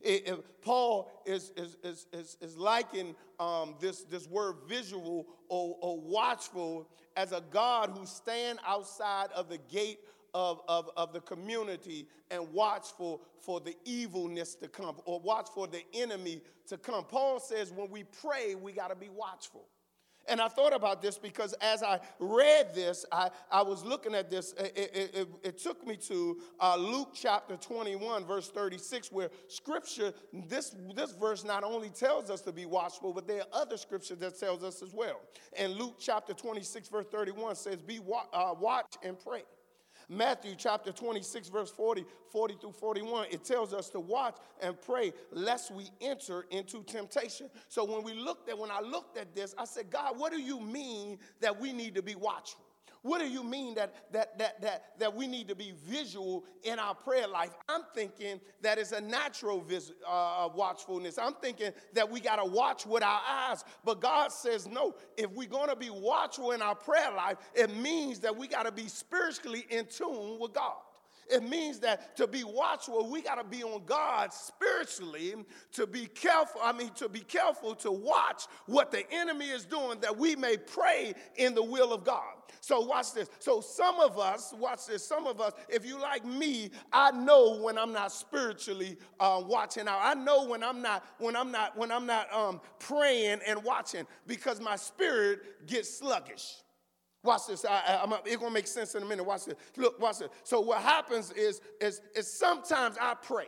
It, 0.05 0.29
it, 0.29 0.63
Paul 0.63 1.11
is, 1.25 1.51
is, 1.57 1.77
is, 1.83 2.07
is, 2.13 2.37
is 2.41 2.57
liking 2.59 3.17
um, 3.41 3.75
this, 3.81 4.03
this 4.03 4.29
word 4.29 4.57
visual 4.69 5.27
or, 5.49 5.77
or 5.81 5.99
watchful 5.99 6.89
as 7.17 7.33
a 7.33 7.43
God 7.51 7.91
who 7.91 8.05
stand 8.05 8.59
outside 8.67 9.29
of 9.35 9.49
the 9.49 9.59
gate 9.71 10.01
of, 10.35 10.61
of, 10.69 10.91
of 10.97 11.13
the 11.13 11.21
community 11.21 12.07
and 12.31 12.53
watchful 12.53 13.23
for 13.41 13.61
the 13.61 13.75
evilness 13.85 14.55
to 14.57 14.69
come 14.69 14.97
or 15.07 15.21
watch 15.21 15.49
for 15.55 15.67
the 15.67 15.83
enemy 15.95 16.43
to 16.67 16.77
come. 16.77 17.05
Paul 17.05 17.41
says 17.41 17.73
when 17.73 17.91
we 17.91 18.05
pray, 18.05 18.55
we 18.55 18.73
got 18.73 18.89
to 18.89 18.97
be 18.97 19.09
watchful. 19.09 19.67
And 20.29 20.41
I 20.41 20.49
thought 20.49 20.75
about 20.75 21.03
this 21.03 21.19
because 21.19 21.53
as 21.61 21.83
I 21.83 22.01
read 22.19 22.75
this, 22.75 23.05
I, 23.13 23.31
I 23.51 23.63
was 23.63 23.85
looking 23.85 24.15
at 24.15 24.31
this. 24.31 24.55
It, 24.55 24.73
it, 24.77 25.15
it, 25.15 25.29
it 25.43 25.59
took 25.59 25.87
me 25.87 25.97
to 26.09 26.41
uh, 26.61 26.77
Luke 26.77 27.11
chapter 27.15 27.57
21, 27.57 28.25
verse 28.25 28.49
36, 28.51 29.13
where 29.13 29.31
scripture, 29.49 30.13
this, 30.33 30.75
this 30.95 31.13
verse 31.13 31.45
not 31.45 31.65
only 31.65 31.91
tells 31.91 32.31
us 32.31 32.41
to 32.43 32.53
be 32.53 32.67
watchful, 32.67 33.13
but 33.13 33.27
there 33.27 33.41
are 33.41 33.63
other 33.63 33.77
scriptures 33.77 34.19
that 34.19 34.39
tells 34.39 34.65
us 34.65 34.83
as 34.83 34.95
well. 34.95 35.21
And 35.57 35.75
Luke 35.75 35.97
chapter 35.99 36.33
26, 36.33 36.89
verse 36.89 37.07
31 37.11 37.57
says, 37.57 37.77
Be 37.77 37.99
wa- 37.99 38.27
uh, 38.33 38.55
watch 38.59 38.95
and 39.03 39.19
pray. 39.19 39.43
Matthew 40.09 40.55
chapter 40.57 40.93
26, 40.93 41.49
verse 41.49 41.71
40, 41.71 42.05
40 42.31 42.55
through 42.61 42.73
41, 42.73 43.27
it 43.31 43.45
tells 43.45 43.73
us 43.73 43.89
to 43.91 44.01
watch 44.01 44.37
and 44.61 44.81
pray 44.81 45.13
lest 45.31 45.73
we 45.73 45.91
enter 46.01 46.47
into 46.51 46.83
temptation. 46.83 47.49
So 47.69 47.85
when 47.85 48.03
we 48.03 48.15
looked 48.15 48.49
at, 48.49 48.59
when 48.59 48.71
I 48.71 48.81
looked 48.81 49.17
at 49.17 49.35
this, 49.35 49.55
I 49.59 49.65
said, 49.65 49.91
God, 49.91 50.19
what 50.19 50.33
do 50.33 50.41
you 50.41 50.61
mean 50.61 51.19
that 51.41 51.61
we 51.61 51.73
need 51.73 51.95
to 51.95 52.03
be 52.03 52.15
watchful? 52.15 52.64
What 53.05 53.21
do 53.21 53.29
you 53.29 53.45
mean 53.45 53.75
that, 53.75 53.95
that, 54.13 54.39
that, 54.39 54.63
that, 54.63 54.99
that 54.99 55.15
we 55.15 55.27
need 55.27 55.47
to 55.49 55.55
be 55.55 55.75
visual 55.87 56.43
in 56.63 56.79
our 56.79 56.95
prayer 56.95 57.29
life? 57.29 57.51
I'm 57.69 57.83
thinking 57.95 58.41
that 58.63 58.79
it's 58.79 58.93
a 58.93 59.01
natural 59.03 59.61
vis- 59.61 59.93
uh, 60.09 60.49
watchfulness. 60.55 61.19
I'm 61.19 61.35
thinking 61.35 61.73
that 61.93 62.11
we 62.11 62.19
got 62.19 62.37
to 62.37 62.47
watch 62.47 62.87
with 62.87 63.03
our 63.03 63.21
eyes. 63.29 63.63
But 63.85 64.01
God 64.01 64.33
says, 64.33 64.67
no, 64.67 64.95
if 65.19 65.31
we're 65.33 65.51
going 65.51 65.69
to 65.69 65.77
be 65.77 65.91
watchful 65.91 66.53
in 66.53 66.63
our 66.63 66.75
prayer 66.75 67.13
life, 67.15 67.37
it 67.55 67.77
means 67.77 68.21
that 68.21 68.35
we 68.35 68.49
got 68.49 68.63
to 68.63 68.73
be 68.73 68.89
spiritually 68.89 69.67
in 69.69 69.85
tune 69.85 70.39
with 70.41 70.55
God. 70.55 70.73
It 71.31 71.43
means 71.43 71.79
that 71.81 72.17
to 72.17 72.27
be 72.27 72.45
watchful, 72.45 73.11
we 73.11 73.23
got 73.23 73.37
to 73.37 73.45
be 73.45 73.63
on 73.63 73.83
God 73.87 74.33
spiritually 74.33 75.35
to 75.73 75.87
be 75.87 76.07
careful. 76.07 76.61
I 76.63 76.73
mean, 76.73 76.91
to 76.97 77.09
be 77.09 77.21
careful 77.21 77.75
to 77.77 77.91
watch 77.91 78.45
what 78.67 78.91
the 78.91 79.05
enemy 79.13 79.47
is 79.47 79.65
doing 79.65 80.01
that 80.01 80.17
we 80.17 80.37
may 80.37 80.57
pray 80.57 81.15
in 81.37 81.55
the 81.55 81.63
will 81.63 81.93
of 81.93 82.05
God. 82.05 82.35
So, 82.61 82.81
watch 82.81 83.13
this. 83.13 83.29
So, 83.39 83.61
some 83.61 84.01
of 84.01 84.19
us, 84.19 84.55
watch 84.59 84.87
this, 84.87 85.05
some 85.05 85.27
of 85.27 85.41
us, 85.41 85.53
if 85.69 85.85
you 85.85 86.01
like 86.01 86.25
me, 86.25 86.71
I 86.93 87.11
know 87.11 87.61
when 87.61 87.79
I'm 87.79 87.93
not 87.93 88.13
spiritually 88.13 88.97
uh, 89.21 89.43
watching 89.45 89.89
out. 89.89 90.01
I 90.03 90.15
know 90.15 90.47
when 90.47 90.63
I'm 90.63 90.81
not, 90.81 91.05
when 91.19 91.37
I'm 91.37 91.51
not, 91.51 91.77
when 91.77 91.91
I'm 91.91 92.07
not 92.07 92.33
um, 92.33 92.61
praying 92.79 93.41
and 93.47 93.63
watching 93.65 94.07
because 94.27 94.61
my 94.61 94.77
spirit 94.77 95.67
gets 95.67 95.99
sluggish. 95.99 96.57
Watch 97.25 97.47
this. 97.49 97.65
I, 97.65 98.05
I, 98.05 98.21
it's 98.27 98.37
gonna 98.37 98.51
make 98.51 98.67
sense 98.67 98.95
in 98.95 99.03
a 99.03 99.07
minute. 99.07 99.25
Watch 99.25 99.47
this. 99.47 99.55
Look, 99.79 99.99
watch 99.99 100.19
this. 100.19 100.29
So 100.45 100.61
what 100.61 100.83
happens 100.83 101.33
is, 101.33 101.63
is, 101.81 102.03
is 102.15 102.31
sometimes 102.31 102.97
I 103.01 103.15
pray. 103.15 103.47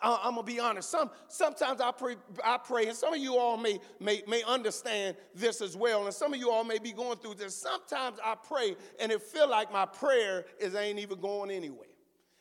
I, 0.00 0.28
am 0.28 0.34
gonna 0.34 0.42
be 0.42 0.60
honest. 0.60 0.90
Some 0.90 1.10
sometimes 1.28 1.80
I 1.80 1.90
pray, 1.90 2.16
I 2.44 2.58
pray, 2.58 2.86
and 2.86 2.96
some 2.96 3.14
of 3.14 3.18
you 3.18 3.36
all 3.36 3.56
may, 3.56 3.80
may 3.98 4.22
may 4.28 4.42
understand 4.44 5.16
this 5.34 5.60
as 5.62 5.76
well, 5.76 6.04
and 6.04 6.14
some 6.14 6.32
of 6.34 6.38
you 6.38 6.50
all 6.50 6.64
may 6.64 6.78
be 6.78 6.92
going 6.92 7.18
through 7.18 7.34
this. 7.34 7.56
Sometimes 7.56 8.18
I 8.22 8.34
pray, 8.36 8.76
and 9.00 9.10
it 9.10 9.22
feel 9.22 9.48
like 9.48 9.72
my 9.72 9.86
prayer 9.86 10.44
is 10.60 10.74
ain't 10.74 10.98
even 10.98 11.18
going 11.18 11.50
anywhere. 11.50 11.88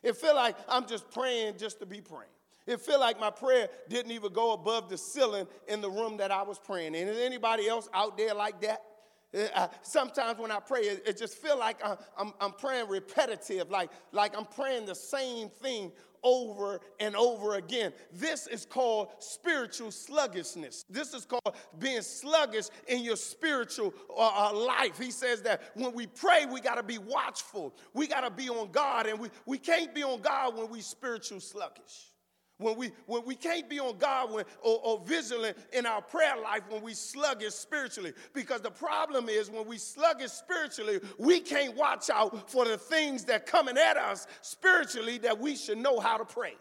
It 0.03 0.17
feel 0.17 0.35
like 0.35 0.55
I'm 0.67 0.85
just 0.85 1.09
praying 1.09 1.57
just 1.57 1.79
to 1.79 1.85
be 1.85 2.01
praying. 2.01 2.29
It 2.67 2.81
feel 2.81 2.99
like 2.99 3.19
my 3.19 3.31
prayer 3.31 3.69
didn't 3.87 4.11
even 4.11 4.33
go 4.33 4.51
above 4.51 4.89
the 4.89 4.97
ceiling 4.97 5.47
in 5.69 5.79
the 5.79 5.89
room 5.89 6.17
that 6.17 6.31
I 6.31 6.43
was 6.43 6.59
praying 6.59 6.93
in. 6.93 7.07
Is 7.07 7.17
anybody 7.17 7.69
else 7.69 7.89
out 7.93 8.17
there 8.17 8.33
like 8.33 8.61
that? 8.61 8.81
Uh, 9.35 9.67
sometimes 9.81 10.39
when 10.39 10.51
I 10.51 10.59
pray, 10.59 10.81
it, 10.81 11.17
just 11.17 11.37
feel 11.37 11.59
like 11.59 11.77
I'm, 11.85 11.97
I'm, 12.17 12.33
I'm, 12.39 12.53
praying 12.53 12.87
repetitive, 12.87 13.69
like, 13.69 13.89
like 14.13 14.37
I'm 14.37 14.45
praying 14.45 14.85
the 14.85 14.95
same 14.95 15.49
thing 15.49 15.91
over 16.23 16.79
and 16.99 17.15
over 17.15 17.55
again. 17.55 17.91
This 18.13 18.47
is 18.47 18.65
called 18.65 19.09
spiritual 19.19 19.91
sluggishness. 19.91 20.85
This 20.89 21.13
is 21.13 21.25
called 21.25 21.55
being 21.77 22.01
sluggish 22.01 22.67
in 22.87 23.03
your 23.03 23.17
spiritual 23.17 23.93
uh, 24.09 24.49
uh 24.49 24.55
life. 24.55 24.97
He 24.97 25.11
says 25.11 25.41
that 25.41 25.61
when 25.75 25.93
we 25.93 26.07
pray, 26.07 26.45
we 26.45 26.61
got 26.61 26.75
to 26.75 26.83
be 26.83 26.97
watchful. 26.97 27.75
We 27.93 28.07
got 28.07 28.21
to 28.21 28.31
be 28.31 28.49
on 28.49 28.71
God, 28.71 29.07
and 29.07 29.19
we, 29.19 29.29
we 29.45 29.57
can't 29.57 29.93
be 29.93 30.03
on 30.03 30.21
God 30.21 30.55
when 30.57 30.69
we 30.69 30.79
spiritual 30.79 31.41
sluggish. 31.41 32.11
When 32.59 32.75
we, 32.75 32.91
when 33.05 33.23
we 33.23 33.35
can't 33.35 33.69
be 33.69 33.79
on 33.79 33.97
God 33.97 34.31
when, 34.31 34.45
or, 34.61 34.79
or 34.83 35.03
vigilant 35.05 35.57
in 35.73 35.85
our 35.85 36.01
prayer 36.01 36.35
life 36.41 36.63
when 36.69 36.81
we 36.81 36.95
sluggish 36.95 37.53
spiritually. 37.53 38.13
Because 38.33 38.61
the 38.61 38.71
problem 38.71 39.29
is 39.29 39.51
when 39.51 39.67
we 39.67 39.77
sluggish 39.77 40.31
spiritually, 40.31 40.99
we 41.19 41.39
can't 41.39 41.75
watch 41.75 42.09
out 42.09 42.49
for 42.49 42.65
the 42.65 42.77
things 42.77 43.25
that 43.25 43.45
coming 43.45 43.77
at 43.77 43.95
us 43.95 44.25
spiritually 44.41 45.19
that 45.19 45.37
we 45.39 45.55
should 45.55 45.77
know 45.77 45.99
how 45.99 46.17
to 46.17 46.25
pray. 46.25 46.55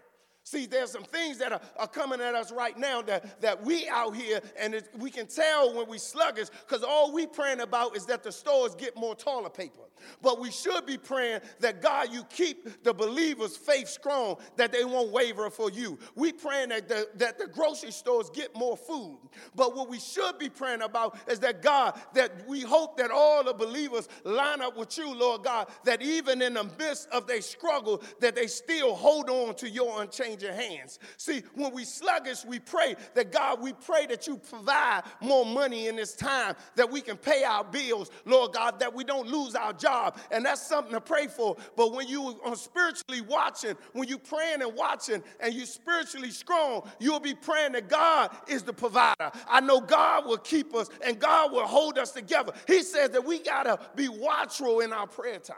See, 0.47 0.67
there's 0.67 0.93
some 0.93 1.03
things 1.03 1.39
that 1.39 1.53
are, 1.53 1.61
are, 1.77 1.89
coming 1.89 2.21
at 2.21 2.37
us 2.37 2.53
right 2.53 2.79
now 2.79 3.03
that, 3.03 3.41
that 3.41 3.65
we 3.65 3.89
out 3.89 4.15
here, 4.15 4.41
and 4.57 4.77
it, 4.77 4.89
we 4.97 5.11
can 5.11 5.27
tell 5.27 5.75
when 5.75 5.89
we 5.89 5.99
sluggish, 5.99 6.51
because 6.69 6.85
all 6.85 7.13
we 7.13 7.27
praying 7.27 7.61
about 7.61 7.97
is 7.97 8.07
that 8.07 8.23
the 8.23 8.31
stores 8.31 8.77
get 8.77 8.97
more 8.97 9.17
toilet 9.17 9.55
paper. 9.55 9.86
But 10.23 10.41
we 10.41 10.51
should 10.51 10.87
be 10.87 10.99
praying 10.99 11.41
that 11.61 11.83
God, 11.83 12.13
you 12.13 12.25
keep 12.25 12.83
the 12.83 12.93
believers' 12.93 13.57
faith 13.57 13.89
strong, 13.89 14.37
that 14.57 14.73
they 14.73 14.85
won't 14.85 15.11
waver 15.13 15.51
for 15.51 15.71
you. 15.71 15.99
We 16.15 16.33
praying 16.33 16.71
that 16.71 16.89
the, 16.89 17.09
that 17.17 17.39
the 17.39 17.47
grocery 17.47 17.91
stores 17.91 18.31
get 18.31 18.55
more 18.55 18.77
food. 18.77 19.19
But 19.55 19.77
what 19.77 19.89
we 19.89 19.99
should 19.99 20.39
be 20.39 20.49
praying 20.49 20.83
about 20.83 21.19
is 21.29 21.41
that 21.41 21.63
God, 21.63 21.99
that 22.15 22.47
we 22.47 22.61
hope 22.61 22.97
that 22.99 23.11
all 23.11 23.45
the 23.45 23.55
believers 23.55 24.09
line 24.25 24.61
up 24.61 24.77
with 24.77 24.97
you, 24.99 25.15
Lord 25.15 25.45
God, 25.45 25.69
that 25.85 26.03
even 26.03 26.43
in 26.43 26.55
the 26.55 26.65
midst 26.79 27.09
of 27.11 27.27
their 27.27 27.41
struggle, 27.41 28.03
that 28.21 28.35
they 28.35 28.47
still 28.47 28.95
hold 28.95 29.31
on 29.31 29.55
to 29.57 29.69
your 29.69 30.03
unchanging 30.03 30.53
hands. 30.55 30.99
See, 31.17 31.43
when 31.55 31.73
we 31.73 31.85
sluggish, 31.85 32.45
we 32.45 32.59
pray 32.59 32.97
that 33.15 33.33
God, 33.33 33.61
we 33.61 33.73
pray 33.73 34.07
that 34.07 34.27
you 34.27 34.37
provide 34.37 35.03
more 35.21 35.45
money 35.45 35.89
in 35.89 35.97
this 35.97 36.15
time, 36.15 36.55
that 36.75 36.91
we 36.91 37.01
can 37.01 37.17
pay 37.17 37.45
our 37.45 37.65
bills, 37.65 38.11
Lord 38.25 38.53
God, 38.53 38.81
that 38.81 38.95
we 38.95 39.05
don't 39.05 39.27
lose 39.29 39.55
our 39.55 39.73
job 39.73 39.86
job, 39.87 40.19
and 40.31 40.45
that's 40.45 40.67
something 40.67 40.93
to 40.93 41.01
pray 41.01 41.29
for. 41.29 41.57
But 41.77 41.93
when 41.93 42.09
you 42.09 42.39
are 42.45 42.57
spiritually 42.57 43.21
watching, 43.21 43.77
when 43.93 44.09
you 44.09 44.19
praying 44.19 44.63
and 44.63 44.75
watching, 44.75 45.23
and 45.41 45.55
you 45.55 45.67
spiritually 45.67 46.31
strong, 46.31 46.89
you'll 46.99 47.21
be 47.21 47.35
praying 47.35 47.73
that 47.73 47.89
God 47.89 48.31
is 48.49 48.63
the 48.63 48.73
provider. 48.73 49.31
I 49.49 49.61
know 49.61 49.81
God 49.81 50.27
will 50.27 50.39
keep 50.39 50.75
us 50.75 50.89
and 51.05 51.19
God 51.19 51.53
will 51.53 51.67
hold 51.67 51.99
us 51.99 52.13
together. 52.13 52.53
He 52.67 52.83
says 52.83 53.11
that 53.11 53.25
we 53.25 53.39
gotta 53.39 53.79
be 53.95 54.09
watchful 54.09 54.81
in 54.81 54.93
our 54.93 55.07
prayer 55.07 55.39
time. 55.39 55.57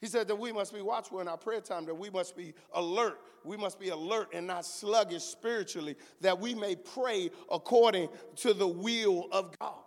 He 0.00 0.06
said 0.06 0.28
that 0.28 0.36
we 0.36 0.52
must 0.52 0.74
be 0.74 0.82
watchful 0.82 1.20
in 1.20 1.28
our 1.28 1.38
prayer 1.38 1.60
time, 1.60 1.86
that 1.86 1.94
we 1.94 2.10
must 2.10 2.36
be 2.36 2.52
alert. 2.74 3.18
We 3.42 3.56
must 3.56 3.78
be 3.78 3.88
alert 3.88 4.28
and 4.32 4.46
not 4.46 4.64
sluggish 4.64 5.22
spiritually, 5.22 5.96
that 6.20 6.38
we 6.38 6.54
may 6.54 6.76
pray 6.76 7.30
according 7.50 8.08
to 8.36 8.54
the 8.54 8.68
will 8.68 9.28
of 9.32 9.58
God. 9.58 9.82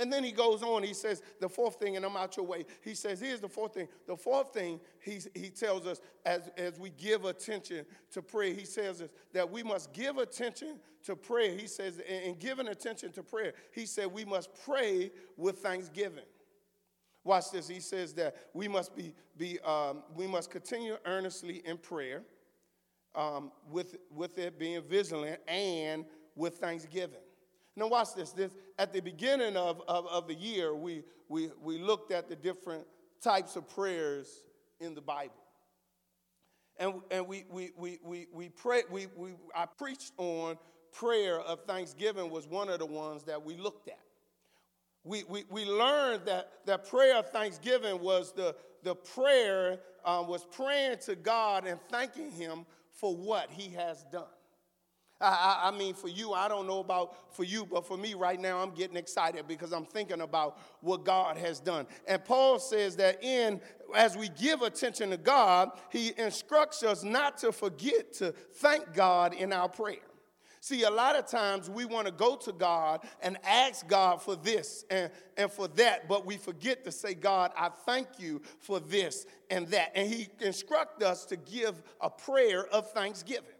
And 0.00 0.10
then 0.10 0.24
he 0.24 0.32
goes 0.32 0.62
on, 0.62 0.82
he 0.82 0.94
says, 0.94 1.22
the 1.40 1.48
fourth 1.48 1.74
thing, 1.74 1.96
and 1.96 2.06
I'm 2.06 2.16
out 2.16 2.34
your 2.38 2.46
way. 2.46 2.64
He 2.82 2.94
says, 2.94 3.20
here's 3.20 3.40
the 3.40 3.50
fourth 3.50 3.74
thing. 3.74 3.86
The 4.06 4.16
fourth 4.16 4.54
thing 4.54 4.80
he, 4.98 5.20
he 5.34 5.50
tells 5.50 5.86
us 5.86 6.00
as, 6.24 6.50
as 6.56 6.78
we 6.78 6.88
give 6.88 7.26
attention 7.26 7.84
to 8.12 8.22
prayer, 8.22 8.54
he 8.54 8.64
says 8.64 9.04
that 9.34 9.50
we 9.50 9.62
must 9.62 9.92
give 9.92 10.16
attention 10.16 10.78
to 11.04 11.14
prayer. 11.14 11.54
He 11.54 11.66
says, 11.66 11.98
in 11.98 12.36
giving 12.38 12.68
attention 12.68 13.12
to 13.12 13.22
prayer, 13.22 13.52
he 13.74 13.84
said 13.84 14.10
we 14.10 14.24
must 14.24 14.48
pray 14.64 15.12
with 15.36 15.58
thanksgiving. 15.58 16.24
Watch 17.22 17.50
this. 17.50 17.68
He 17.68 17.80
says 17.80 18.14
that 18.14 18.34
we 18.54 18.68
must 18.68 18.96
be, 18.96 19.12
be 19.36 19.60
um, 19.60 20.02
we 20.16 20.26
must 20.26 20.50
continue 20.50 20.96
earnestly 21.04 21.60
in 21.66 21.76
prayer, 21.76 22.22
um, 23.14 23.52
with, 23.70 23.96
with 24.10 24.38
it 24.38 24.58
being 24.58 24.80
vigilant 24.80 25.40
and 25.46 26.06
with 26.36 26.56
thanksgiving. 26.56 27.20
Now, 27.80 27.88
watch 27.88 28.14
this. 28.14 28.32
this 28.32 28.52
at 28.78 28.92
the 28.92 29.00
beginning 29.00 29.56
of, 29.56 29.80
of, 29.88 30.06
of 30.08 30.28
the 30.28 30.34
year, 30.34 30.74
we, 30.74 31.02
we, 31.30 31.48
we 31.62 31.78
looked 31.78 32.12
at 32.12 32.28
the 32.28 32.36
different 32.36 32.86
types 33.22 33.56
of 33.56 33.66
prayers 33.70 34.44
in 34.80 34.94
the 34.94 35.00
Bible. 35.00 35.32
And, 36.78 37.00
and 37.10 37.26
we, 37.26 37.46
we, 37.50 37.70
we, 37.78 37.98
we, 38.04 38.26
we, 38.34 38.50
pray, 38.50 38.82
we, 38.90 39.06
we, 39.16 39.30
I 39.54 39.64
preached 39.64 40.12
on 40.18 40.58
prayer 40.92 41.40
of 41.40 41.64
thanksgiving 41.64 42.30
was 42.30 42.46
one 42.46 42.68
of 42.68 42.80
the 42.80 42.86
ones 42.86 43.22
that 43.24 43.42
we 43.42 43.56
looked 43.56 43.88
at. 43.88 43.98
We, 45.02 45.24
we, 45.24 45.44
we 45.48 45.64
learned 45.64 46.26
that, 46.26 46.52
that 46.66 46.86
prayer 46.86 47.16
of 47.16 47.30
thanksgiving 47.30 47.98
was 48.02 48.32
the, 48.32 48.54
the 48.82 48.94
prayer, 48.94 49.78
um, 50.04 50.28
was 50.28 50.44
praying 50.44 50.98
to 51.06 51.16
God 51.16 51.66
and 51.66 51.80
thanking 51.90 52.30
Him 52.30 52.66
for 52.92 53.16
what 53.16 53.50
He 53.50 53.70
has 53.70 54.04
done. 54.12 54.24
I, 55.20 55.62
I, 55.64 55.70
mean, 55.76 55.92
for 55.94 56.08
you, 56.08 56.32
I 56.32 56.48
don't 56.48 56.66
know 56.66 56.78
about 56.78 57.34
for 57.34 57.44
you, 57.44 57.66
but 57.66 57.86
for 57.86 57.98
me 57.98 58.14
right 58.14 58.40
now, 58.40 58.62
I'm 58.62 58.70
getting 58.70 58.96
excited 58.96 59.46
because 59.46 59.72
I'm 59.72 59.84
thinking 59.84 60.22
about 60.22 60.58
what 60.80 61.04
God 61.04 61.36
has 61.36 61.60
done. 61.60 61.86
And 62.08 62.24
Paul 62.24 62.58
says 62.58 62.96
that 62.96 63.22
in 63.22 63.60
as 63.94 64.16
we 64.16 64.28
give 64.30 64.62
attention 64.62 65.10
to 65.10 65.16
God, 65.16 65.72
he 65.90 66.12
instructs 66.16 66.82
us 66.82 67.04
not 67.04 67.36
to 67.38 67.52
forget 67.52 68.14
to 68.14 68.32
thank 68.54 68.94
God 68.94 69.34
in 69.34 69.52
our 69.52 69.68
prayer. 69.68 69.98
See, 70.62 70.82
a 70.82 70.90
lot 70.90 71.16
of 71.16 71.26
times 71.26 71.70
we 71.70 71.86
want 71.86 72.06
to 72.06 72.12
go 72.12 72.36
to 72.36 72.52
God 72.52 73.06
and 73.22 73.38
ask 73.44 73.88
God 73.88 74.20
for 74.20 74.36
this 74.36 74.84
and, 74.90 75.10
and 75.38 75.50
for 75.50 75.68
that, 75.68 76.06
but 76.06 76.26
we 76.26 76.36
forget 76.36 76.84
to 76.84 76.92
say, 76.92 77.14
God, 77.14 77.50
I 77.56 77.70
thank 77.86 78.08
you 78.18 78.42
for 78.58 78.78
this 78.78 79.26
and 79.50 79.66
that. 79.68 79.92
And 79.94 80.06
He 80.06 80.28
instructs 80.40 81.02
us 81.02 81.24
to 81.26 81.36
give 81.36 81.82
a 82.02 82.10
prayer 82.10 82.66
of 82.66 82.90
thanksgiving. 82.92 83.54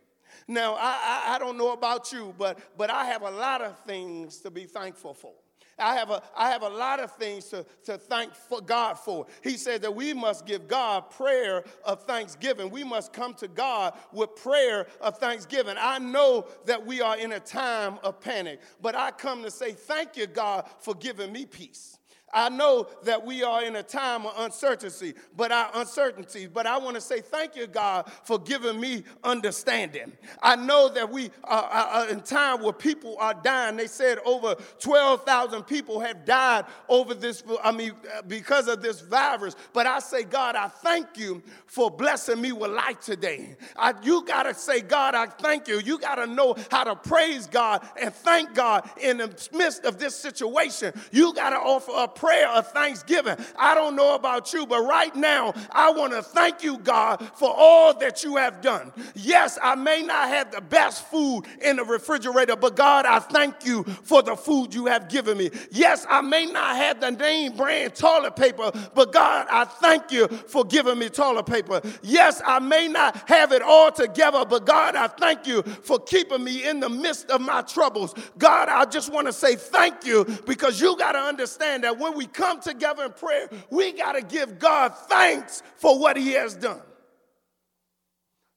Now, 0.49 0.75
I, 0.75 1.25
I, 1.29 1.35
I 1.35 1.39
don't 1.39 1.57
know 1.57 1.73
about 1.73 2.13
you, 2.13 2.35
but, 2.37 2.59
but 2.77 2.91
I 2.91 3.07
have 3.07 3.23
a 3.23 3.31
lot 3.31 3.63
of 3.63 3.79
things 3.81 4.39
to 4.39 4.51
be 4.51 4.65
thankful 4.65 5.15
for. 5.15 5.33
I 5.81 5.95
have 5.95 6.11
a, 6.11 6.23
I 6.37 6.51
have 6.51 6.63
a 6.63 6.69
lot 6.69 7.01
of 7.01 7.13
things 7.13 7.47
to, 7.47 7.65
to 7.85 7.99
thank 7.99 8.35
for 8.35 8.61
God 8.61 8.99
for. 8.99 9.27
He 9.43 9.57
said 9.57 9.83
that 9.83 9.95
we 9.95 10.13
must 10.13 10.47
give 10.47 10.69
God 10.69 11.11
prayer 11.11 11.65
of 11.85 12.05
thanksgiving. 12.05 12.71
We 12.71 12.85
must 12.85 13.13
come 13.13 13.35
to 13.35 13.49
God 13.49 13.95
with 14.13 14.37
prayer 14.37 14.87
of 15.01 15.19
thanksgiving. 15.19 15.77
I 15.79 15.99
know 15.99 16.47
that 16.67 16.85
we 16.85 17.01
are 17.01 17.17
in 17.17 17.33
a 17.33 17.41
time 17.41 17.99
of 18.03 18.21
panic, 18.21 18.61
but 18.81 18.95
I 18.95 19.11
come 19.11 19.43
to 19.43 19.51
say 19.51 19.73
thank 19.73 20.17
you, 20.17 20.27
God, 20.27 20.67
for 20.79 20.95
giving 20.95 21.33
me 21.33 21.47
peace. 21.47 21.99
I 22.33 22.49
know 22.49 22.87
that 23.05 23.25
we 23.25 23.43
are 23.43 23.65
in 23.65 23.77
a 23.77 23.83
time 23.83 24.25
of 24.27 24.35
uncertainty, 24.39 25.15
but 25.37 25.51
our 25.51 25.71
uncertainty, 25.75 26.47
but 26.47 26.67
I 26.67 26.79
want 26.79 26.95
to 26.95 27.01
say 27.01 27.21
thank 27.21 27.57
you, 27.57 27.67
God, 27.67 28.11
for 28.25 28.39
giving 28.39 28.81
me 28.81 29.05
understanding. 29.25 30.13
I 30.43 30.57
know 30.57 30.89
that 30.91 31.11
we 31.11 31.31
are 31.45 32.09
in 32.09 32.19
a 32.19 32.23
time 32.23 32.63
where 32.63 32.73
people 32.73 33.17
are 33.19 33.35
dying. 33.35 33.77
They 33.77 33.87
said 33.89 34.19
over 34.25 34.55
12,000 34.79 35.65
people 35.65 36.01
have 36.01 36.25
died 36.25 36.67
over 36.89 37.15
this, 37.15 37.43
I 37.63 37.73
mean, 37.73 37.93
uh, 38.17 38.23
because 38.23 38.69
of 38.69 38.83
this 38.83 39.01
virus. 39.01 39.57
But 39.73 39.87
I 39.87 39.99
say, 39.99 40.23
God, 40.23 40.55
I 40.55 40.69
thank 40.69 41.19
you 41.19 41.43
for 41.67 41.91
blessing 41.91 42.41
me 42.41 42.53
with 42.53 42.71
life 42.71 43.01
today. 43.01 43.57
I, 43.77 43.95
you 44.03 44.25
got 44.25 44.45
to 44.45 44.55
say, 44.55 44.81
God, 44.81 45.15
I 45.15 45.27
thank 45.27 45.67
you. 45.69 45.81
You 45.81 45.99
got 45.99 46.17
to 46.17 46.27
know 46.27 46.57
how 46.71 46.85
to 46.85 46.95
praise 46.95 47.47
God 47.47 47.87
and 48.01 48.15
thank 48.15 48.55
God 48.55 48.89
in 49.01 49.19
the 49.19 49.49
midst 49.53 49.85
of 49.85 49.99
this 49.99 50.15
situation. 50.15 50.93
You 51.11 51.35
got 51.35 51.51
to 51.51 51.57
offer 51.57 51.93
a 51.95 52.09
prayer 52.21 52.49
of 52.51 52.71
thanksgiving. 52.71 53.35
I 53.59 53.75
don't 53.75 53.97
know 53.97 54.15
about 54.15 54.53
you, 54.53 54.67
but 54.67 54.83
right 54.83 55.15
now, 55.17 55.55
I 55.73 55.91
want 55.91 56.13
to 56.13 56.23
thank 56.23 56.63
you, 56.63 56.77
God, 56.77 57.27
for 57.35 57.51
all 57.51 57.99
that 57.99 58.23
you 58.23 58.37
have 58.37 58.61
done. 58.61 58.93
Yes, 59.15 59.59
I 59.63 59.75
may 59.75 60.03
not 60.03 60.29
have 60.29 60.53
the 60.53 60.61
best 60.61 61.09
food 61.09 61.45
in 61.63 61.77
the 61.77 61.85
refrigerator, 61.85 62.57
but 62.57 62.77
God, 62.77 63.07
I 63.07 63.21
thank 63.21 63.65
you 63.65 63.85
for 64.03 64.23
the 64.23 64.37
food 64.37 64.75
you 64.75 64.85
have 64.87 65.09
given 65.09 65.39
me. 65.39 65.51
Yes, 65.71 66.07
I 66.11 66.21
may 66.21 66.45
not 66.45 66.77
have 66.77 67.01
the 67.01 67.11
name 67.11 67.57
brand 67.57 67.95
toilet 67.95 68.37
paper, 68.37 68.71
but 68.95 69.13
God, 69.13 69.47
I 69.51 69.65
thank 69.65 70.13
you 70.13 70.29
for 70.29 70.63
giving 70.65 70.99
me 70.99 71.09
toilet 71.09 71.47
paper. 71.47 71.81
Yes, 72.03 72.43
I 72.45 72.59
may 72.59 72.87
not 72.87 73.29
have 73.31 73.53
it 73.53 73.63
all 73.63 73.91
together, 73.91 74.45
but 74.45 74.67
God, 74.67 74.95
I 74.95 75.07
thank 75.07 75.47
you 75.47 75.63
for 75.63 75.99
keeping 75.99 76.45
me 76.45 76.69
in 76.69 76.81
the 76.81 76.91
midst 76.91 77.31
of 77.31 77.41
my 77.41 77.63
troubles. 77.63 78.15
God, 78.37 78.69
I 78.69 78.85
just 78.85 79.11
want 79.11 79.27
to 79.27 79.33
say 79.33 79.57
thank 79.57 80.05
you 80.05 80.27
because 80.45 80.83
you 80.83 80.99
got 80.99 81.13
to 81.13 81.19
understand 81.19 81.85
that 81.85 81.99
when 81.99 82.10
when 82.11 82.19
we 82.19 82.27
come 82.27 82.61
together 82.61 83.05
in 83.05 83.13
prayer, 83.13 83.49
we 83.71 83.93
got 83.93 84.13
to 84.13 84.23
give 84.23 84.59
God 84.59 84.95
thanks 85.09 85.63
for 85.77 85.99
what 85.99 86.17
He 86.17 86.33
has 86.33 86.55
done. 86.55 86.83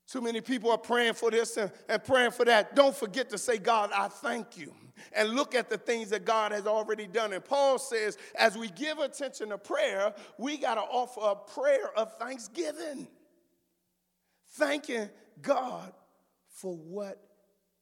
Too 0.07 0.21
many 0.21 0.41
people 0.41 0.71
are 0.71 0.77
praying 0.77 1.13
for 1.13 1.31
this 1.31 1.57
and, 1.57 1.71
and 1.89 2.03
praying 2.03 2.31
for 2.31 2.45
that. 2.45 2.75
Don't 2.75 2.95
forget 2.95 3.29
to 3.29 3.37
say, 3.37 3.57
God, 3.57 3.91
I 3.93 4.07
thank 4.07 4.57
you. 4.57 4.73
And 5.11 5.31
look 5.31 5.55
at 5.55 5.69
the 5.69 5.77
things 5.77 6.09
that 6.09 6.23
God 6.23 6.51
has 6.51 6.67
already 6.67 7.07
done. 7.07 7.33
And 7.33 7.43
Paul 7.43 7.79
says, 7.79 8.17
as 8.35 8.57
we 8.57 8.69
give 8.69 8.99
attention 8.99 9.49
to 9.49 9.57
prayer, 9.57 10.13
we 10.37 10.57
got 10.57 10.75
to 10.75 10.81
offer 10.81 11.19
a 11.23 11.35
prayer 11.35 11.91
of 11.97 12.15
thanksgiving, 12.17 13.07
thanking 14.51 15.09
God 15.41 15.93
for 16.49 16.75
what 16.75 17.19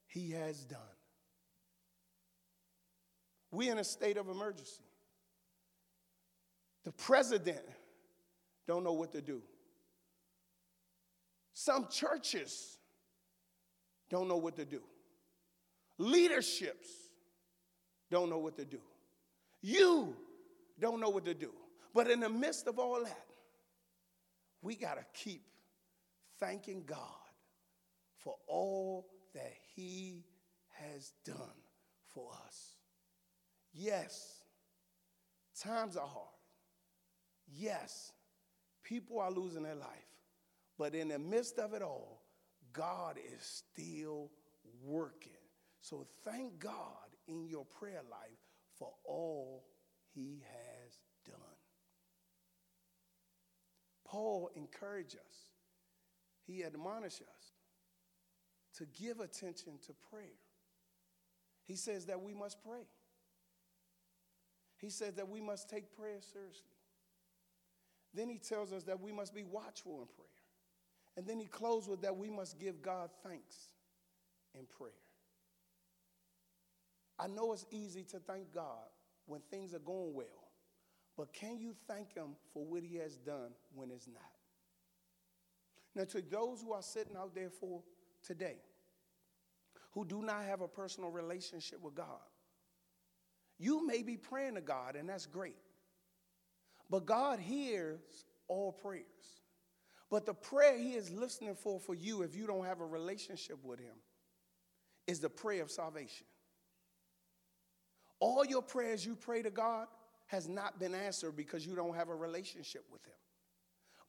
he 0.06 0.30
has 0.32 0.64
done. 0.64 0.78
We're 3.50 3.72
in 3.72 3.78
a 3.78 3.84
state 3.84 4.16
of 4.16 4.28
emergency. 4.28 4.82
The 6.84 6.92
president 6.92 7.62
don't 8.66 8.84
know 8.84 8.92
what 8.92 9.12
to 9.12 9.20
do. 9.20 9.42
Some 11.54 11.88
churches 11.88 12.78
don't 14.10 14.28
know 14.28 14.36
what 14.36 14.56
to 14.56 14.64
do. 14.64 14.80
Leaderships 15.98 16.88
don't 18.10 18.28
know 18.28 18.38
what 18.38 18.56
to 18.56 18.64
do. 18.64 18.80
You 19.60 20.16
don't 20.80 21.00
know 21.00 21.10
what 21.10 21.24
to 21.26 21.34
do. 21.34 21.52
But 21.94 22.10
in 22.10 22.20
the 22.20 22.28
midst 22.28 22.66
of 22.66 22.78
all 22.78 23.02
that, 23.04 23.26
we 24.62 24.74
got 24.74 24.94
to 24.94 25.04
keep 25.14 25.42
thanking 26.40 26.84
God 26.86 26.98
for 28.18 28.34
all 28.48 29.06
that 29.34 29.52
He 29.74 30.24
has 30.70 31.12
done 31.24 31.36
for 32.14 32.30
us. 32.46 32.76
Yes, 33.72 34.42
times 35.58 35.96
are 35.96 36.06
hard. 36.06 36.28
Yes, 37.54 38.12
people 38.82 39.20
are 39.20 39.30
losing 39.30 39.62
their 39.62 39.74
life. 39.74 39.88
But 40.78 40.94
in 40.94 41.08
the 41.08 41.18
midst 41.18 41.58
of 41.58 41.74
it 41.74 41.82
all, 41.82 42.22
God 42.72 43.18
is 43.18 43.42
still 43.42 44.30
working. 44.82 45.32
So 45.80 46.06
thank 46.24 46.58
God 46.58 46.80
in 47.26 47.46
your 47.46 47.64
prayer 47.64 48.02
life 48.10 48.38
for 48.78 48.92
all 49.04 49.64
he 50.14 50.42
has 50.44 50.98
done. 51.26 51.36
Paul 54.04 54.50
encouraged 54.54 55.16
us, 55.16 55.36
he 56.46 56.62
admonished 56.62 57.22
us 57.22 57.52
to 58.78 58.86
give 59.00 59.20
attention 59.20 59.74
to 59.86 59.92
prayer. 60.10 60.38
He 61.64 61.76
says 61.76 62.06
that 62.06 62.20
we 62.20 62.34
must 62.34 62.62
pray. 62.62 62.86
He 64.78 64.90
says 64.90 65.14
that 65.14 65.28
we 65.28 65.40
must 65.40 65.70
take 65.70 65.96
prayer 65.96 66.18
seriously. 66.20 66.71
Then 68.14 68.28
he 68.28 68.38
tells 68.38 68.72
us 68.72 68.84
that 68.84 69.00
we 69.00 69.12
must 69.12 69.34
be 69.34 69.44
watchful 69.44 70.00
in 70.00 70.06
prayer. 70.06 70.28
And 71.16 71.26
then 71.26 71.38
he 71.38 71.46
closes 71.46 71.88
with 71.88 72.02
that 72.02 72.16
we 72.16 72.30
must 72.30 72.58
give 72.58 72.82
God 72.82 73.10
thanks 73.22 73.56
in 74.54 74.66
prayer. 74.66 74.92
I 77.18 77.26
know 77.26 77.52
it's 77.52 77.66
easy 77.70 78.02
to 78.04 78.18
thank 78.18 78.52
God 78.52 78.88
when 79.26 79.40
things 79.50 79.74
are 79.74 79.78
going 79.78 80.14
well, 80.14 80.50
but 81.16 81.32
can 81.32 81.58
you 81.58 81.74
thank 81.86 82.14
him 82.14 82.36
for 82.52 82.64
what 82.64 82.82
he 82.82 82.96
has 82.96 83.16
done 83.18 83.50
when 83.74 83.90
it's 83.90 84.08
not? 84.08 84.22
Now, 85.94 86.04
to 86.04 86.22
those 86.22 86.62
who 86.62 86.72
are 86.72 86.82
sitting 86.82 87.16
out 87.16 87.34
there 87.34 87.50
for 87.50 87.82
today, 88.26 88.56
who 89.92 90.06
do 90.06 90.22
not 90.22 90.44
have 90.44 90.62
a 90.62 90.68
personal 90.68 91.10
relationship 91.10 91.80
with 91.82 91.94
God, 91.94 92.06
you 93.58 93.86
may 93.86 94.02
be 94.02 94.16
praying 94.16 94.54
to 94.54 94.62
God, 94.62 94.96
and 94.96 95.08
that's 95.08 95.26
great. 95.26 95.56
But 96.92 97.06
God 97.06 97.40
hears 97.40 98.26
all 98.48 98.70
prayers. 98.70 99.06
But 100.10 100.26
the 100.26 100.34
prayer 100.34 100.76
He 100.76 100.92
is 100.92 101.10
listening 101.10 101.54
for 101.54 101.80
for 101.80 101.94
you, 101.94 102.20
if 102.20 102.36
you 102.36 102.46
don't 102.46 102.66
have 102.66 102.80
a 102.80 102.84
relationship 102.84 103.56
with 103.64 103.80
Him, 103.80 103.94
is 105.06 105.18
the 105.18 105.30
prayer 105.30 105.62
of 105.62 105.70
salvation. 105.70 106.26
All 108.20 108.44
your 108.44 108.60
prayers 108.60 109.06
you 109.06 109.16
pray 109.16 109.40
to 109.40 109.48
God 109.48 109.86
has 110.26 110.50
not 110.50 110.78
been 110.78 110.94
answered 110.94 111.34
because 111.34 111.66
you 111.66 111.74
don't 111.74 111.96
have 111.96 112.10
a 112.10 112.14
relationship 112.14 112.84
with 112.92 113.02
Him. 113.06 113.14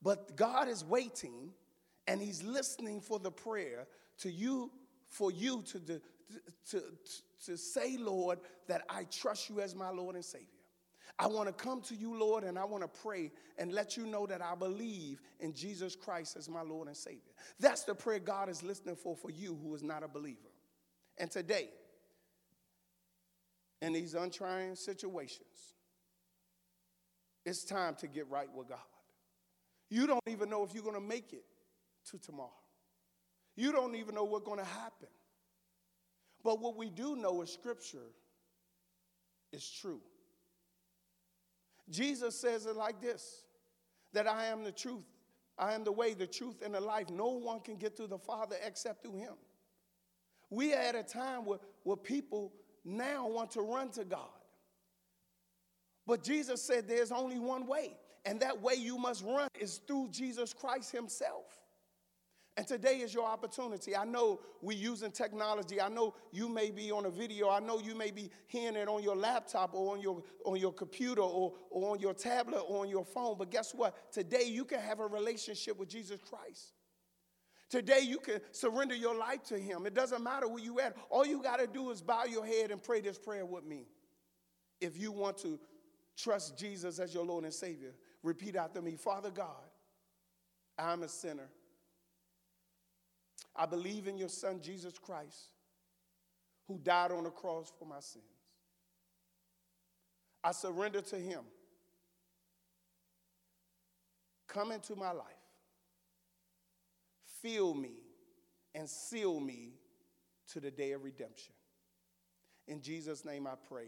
But 0.01 0.35
God 0.35 0.67
is 0.67 0.83
waiting 0.83 1.51
and 2.05 2.21
He's 2.21 2.43
listening 2.43 2.99
for 2.99 3.17
the 3.17 3.31
prayer 3.31 3.87
to 4.19 4.29
you, 4.29 4.69
for 5.07 5.31
you 5.31 5.63
to, 5.67 5.79
to, 5.79 6.01
to, 6.71 6.83
to 7.45 7.57
say, 7.57 7.95
Lord, 7.97 8.39
that 8.67 8.81
I 8.89 9.05
trust 9.05 9.49
you 9.49 9.61
as 9.61 9.73
my 9.73 9.89
Lord 9.89 10.15
and 10.15 10.25
Savior. 10.25 10.47
I 11.19 11.27
want 11.27 11.47
to 11.47 11.53
come 11.53 11.81
to 11.81 11.95
you, 11.95 12.17
Lord, 12.17 12.43
and 12.43 12.57
I 12.57 12.65
want 12.65 12.81
to 12.83 13.01
pray 13.01 13.31
and 13.57 13.71
let 13.71 13.95
you 13.95 14.07
know 14.07 14.25
that 14.25 14.41
I 14.41 14.55
believe 14.55 15.21
in 15.39 15.53
Jesus 15.53 15.95
Christ 15.95 16.35
as 16.35 16.49
my 16.49 16.63
Lord 16.63 16.87
and 16.87 16.97
Savior. 16.97 17.33
That's 17.59 17.83
the 17.83 17.93
prayer 17.93 18.19
God 18.19 18.49
is 18.49 18.63
listening 18.63 18.95
for 18.95 19.15
for 19.15 19.29
you 19.29 19.57
who 19.61 19.75
is 19.75 19.83
not 19.83 20.03
a 20.03 20.07
believer. 20.07 20.39
And 21.17 21.29
today, 21.29 21.69
in 23.81 23.93
these 23.93 24.15
untrying 24.15 24.75
situations, 24.75 25.75
it's 27.45 27.63
time 27.63 27.95
to 27.95 28.07
get 28.07 28.27
right 28.29 28.49
with 28.55 28.69
God. 28.69 28.79
You 29.89 30.07
don't 30.07 30.23
even 30.27 30.49
know 30.49 30.63
if 30.63 30.73
you're 30.73 30.83
going 30.83 30.95
to 30.95 31.01
make 31.01 31.33
it 31.33 31.45
to 32.09 32.17
tomorrow. 32.17 32.49
You 33.55 33.71
don't 33.71 33.95
even 33.95 34.15
know 34.15 34.23
what's 34.23 34.45
going 34.45 34.59
to 34.59 34.65
happen. 34.65 35.09
But 36.43 36.59
what 36.59 36.75
we 36.75 36.89
do 36.89 37.15
know 37.15 37.41
is 37.43 37.51
Scripture 37.51 38.09
is 39.51 39.69
true. 39.69 40.01
Jesus 41.89 42.39
says 42.39 42.65
it 42.65 42.75
like 42.75 43.01
this 43.01 43.43
that 44.13 44.27
I 44.27 44.45
am 44.45 44.63
the 44.63 44.71
truth. 44.71 45.05
I 45.57 45.73
am 45.73 45.83
the 45.83 45.91
way, 45.91 46.13
the 46.13 46.27
truth, 46.27 46.61
and 46.63 46.73
the 46.73 46.79
life. 46.79 47.09
No 47.09 47.29
one 47.29 47.59
can 47.59 47.75
get 47.75 47.95
to 47.97 48.07
the 48.07 48.17
Father 48.17 48.55
except 48.65 49.03
through 49.03 49.17
him. 49.17 49.33
We 50.49 50.73
are 50.73 50.79
at 50.79 50.95
a 50.95 51.03
time 51.03 51.45
where, 51.45 51.59
where 51.83 51.97
people 51.97 52.53
now 52.85 53.27
want 53.27 53.51
to 53.51 53.61
run 53.61 53.89
to 53.91 54.03
God. 54.03 54.29
But 56.05 56.23
Jesus 56.23 56.61
said 56.61 56.87
there's 56.87 57.11
only 57.11 57.39
one 57.39 57.65
way, 57.65 57.97
and 58.25 58.39
that 58.41 58.61
way 58.61 58.73
you 58.75 58.97
must 58.97 59.23
run 59.23 59.47
is 59.59 59.79
through 59.87 60.09
Jesus 60.11 60.53
Christ 60.53 60.91
Himself. 60.91 61.45
And 62.55 62.67
today 62.67 62.97
is 62.97 63.13
your 63.13 63.25
opportunity. 63.25 63.95
I 63.95 64.05
know 64.05 64.39
we're 64.61 64.77
using 64.77 65.11
technology. 65.11 65.81
I 65.81 65.89
know 65.89 66.13
you 66.31 66.47
may 66.47 66.69
be 66.69 66.91
on 66.91 67.05
a 67.05 67.09
video. 67.09 67.49
I 67.49 67.59
know 67.59 67.79
you 67.79 67.95
may 67.95 68.11
be 68.11 68.29
hearing 68.45 68.75
it 68.75 68.87
on 68.87 69.01
your 69.01 69.15
laptop 69.15 69.73
or 69.73 69.95
on 69.95 70.01
your, 70.01 70.21
on 70.45 70.59
your 70.59 70.71
computer 70.71 71.23
or, 71.23 71.53
or 71.71 71.93
on 71.93 71.99
your 71.99 72.13
tablet 72.13 72.59
or 72.67 72.81
on 72.81 72.89
your 72.89 73.05
phone. 73.05 73.37
But 73.39 73.49
guess 73.49 73.73
what? 73.73 74.11
Today 74.11 74.43
you 74.45 74.65
can 74.65 74.79
have 74.81 74.99
a 74.99 75.07
relationship 75.07 75.79
with 75.79 75.89
Jesus 75.89 76.19
Christ. 76.21 76.73
Today 77.71 78.01
you 78.01 78.19
can 78.19 78.39
surrender 78.51 78.93
your 78.93 79.15
life 79.15 79.41
to 79.45 79.57
Him. 79.57 79.87
It 79.87 79.95
doesn't 79.95 80.21
matter 80.21 80.47
where 80.47 80.63
you 80.63 80.79
at. 80.79 80.95
All 81.09 81.25
you 81.25 81.41
got 81.41 81.57
to 81.57 81.65
do 81.65 81.89
is 81.89 82.03
bow 82.03 82.25
your 82.25 82.45
head 82.45 82.69
and 82.69 82.83
pray 82.83 83.01
this 83.01 83.17
prayer 83.17 83.47
with 83.47 83.65
me. 83.65 83.87
If 84.79 84.95
you 84.95 85.11
want 85.11 85.39
to 85.39 85.59
trust 86.15 86.55
Jesus 86.55 86.99
as 86.99 87.15
your 87.15 87.25
Lord 87.25 87.45
and 87.45 87.53
Savior, 87.53 87.95
repeat 88.21 88.55
after 88.55 88.79
me 88.79 88.95
Father 88.95 89.31
God, 89.31 89.71
I'm 90.77 91.01
a 91.01 91.07
sinner. 91.07 91.49
I 93.55 93.65
believe 93.65 94.07
in 94.07 94.17
your 94.17 94.29
Son, 94.29 94.59
Jesus 94.61 94.97
Christ, 94.97 95.49
who 96.67 96.79
died 96.79 97.11
on 97.11 97.23
the 97.23 97.29
cross 97.29 97.71
for 97.77 97.85
my 97.85 97.99
sins. 97.99 98.23
I 100.43 100.51
surrender 100.51 101.01
to 101.01 101.15
Him. 101.15 101.41
Come 104.47 104.71
into 104.71 104.95
my 104.95 105.11
life. 105.11 105.25
Fill 107.41 107.73
me 107.73 108.03
and 108.75 108.89
seal 108.89 109.39
me 109.39 109.73
to 110.51 110.59
the 110.59 110.71
day 110.71 110.91
of 110.91 111.03
redemption. 111.03 111.53
In 112.67 112.81
Jesus' 112.81 113.25
name 113.25 113.47
I 113.47 113.53
pray. 113.67 113.87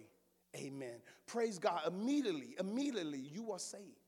Amen. 0.56 0.96
Praise 1.28 1.60
God. 1.60 1.82
Immediately, 1.88 2.56
immediately 2.60 3.20
you 3.20 3.52
are 3.52 3.60
saved. 3.60 4.05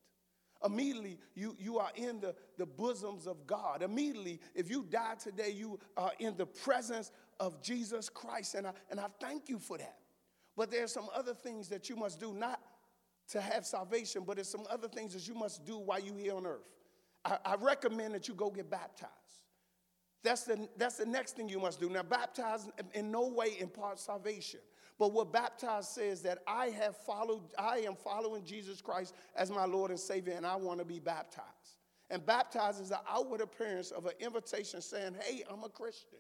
Immediately, 0.65 1.19
you, 1.35 1.55
you 1.59 1.77
are 1.77 1.91
in 1.95 2.19
the, 2.19 2.33
the 2.57 2.65
bosoms 2.65 3.27
of 3.27 3.45
God. 3.45 3.81
Immediately, 3.81 4.39
if 4.55 4.69
you 4.69 4.85
die 4.89 5.15
today, 5.21 5.51
you 5.51 5.79
are 5.95 6.11
in 6.19 6.35
the 6.35 6.45
presence 6.45 7.11
of 7.39 7.61
Jesus 7.61 8.09
Christ. 8.09 8.55
And 8.55 8.67
I, 8.67 8.71
and 8.89 8.99
I 8.99 9.07
thank 9.19 9.49
you 9.49 9.59
for 9.59 9.77
that. 9.77 9.97
But 10.55 10.71
there's 10.71 10.91
some 10.91 11.07
other 11.15 11.33
things 11.35 11.69
that 11.69 11.89
you 11.89 11.95
must 11.95 12.19
do, 12.19 12.33
not 12.33 12.59
to 13.29 13.41
have 13.41 13.65
salvation, 13.65 14.23
but 14.25 14.37
there's 14.37 14.49
some 14.49 14.65
other 14.69 14.87
things 14.87 15.13
that 15.13 15.27
you 15.27 15.35
must 15.35 15.65
do 15.65 15.77
while 15.77 15.99
you're 15.99 16.17
here 16.17 16.35
on 16.35 16.45
earth. 16.45 16.67
I, 17.23 17.37
I 17.45 17.55
recommend 17.55 18.15
that 18.15 18.27
you 18.27 18.33
go 18.33 18.49
get 18.49 18.69
baptized. 18.69 19.11
That's 20.23 20.43
the, 20.43 20.67
that's 20.77 20.97
the 20.97 21.05
next 21.05 21.35
thing 21.35 21.47
you 21.47 21.59
must 21.59 21.79
do. 21.79 21.89
Now, 21.89 22.03
baptize 22.03 22.67
in 22.93 23.11
no 23.11 23.27
way 23.27 23.55
imparts 23.59 24.03
salvation. 24.03 24.61
But 24.99 25.11
what 25.11 25.31
baptized 25.31 25.89
says 25.89 26.21
that 26.23 26.39
I 26.47 26.67
have 26.67 26.97
followed, 26.97 27.43
I 27.57 27.79
am 27.79 27.95
following 27.95 28.43
Jesus 28.43 28.81
Christ 28.81 29.13
as 29.35 29.51
my 29.51 29.65
Lord 29.65 29.91
and 29.91 29.99
Savior, 29.99 30.33
and 30.35 30.45
I 30.45 30.55
want 30.55 30.79
to 30.79 30.85
be 30.85 30.99
baptized. 30.99 31.47
And 32.09 32.25
baptized 32.25 32.81
is 32.81 32.89
the 32.89 32.99
outward 33.07 33.41
appearance 33.41 33.91
of 33.91 34.05
an 34.05 34.13
invitation 34.19 34.81
saying, 34.81 35.15
Hey, 35.21 35.43
I'm 35.51 35.63
a 35.63 35.69
Christian. 35.69 36.19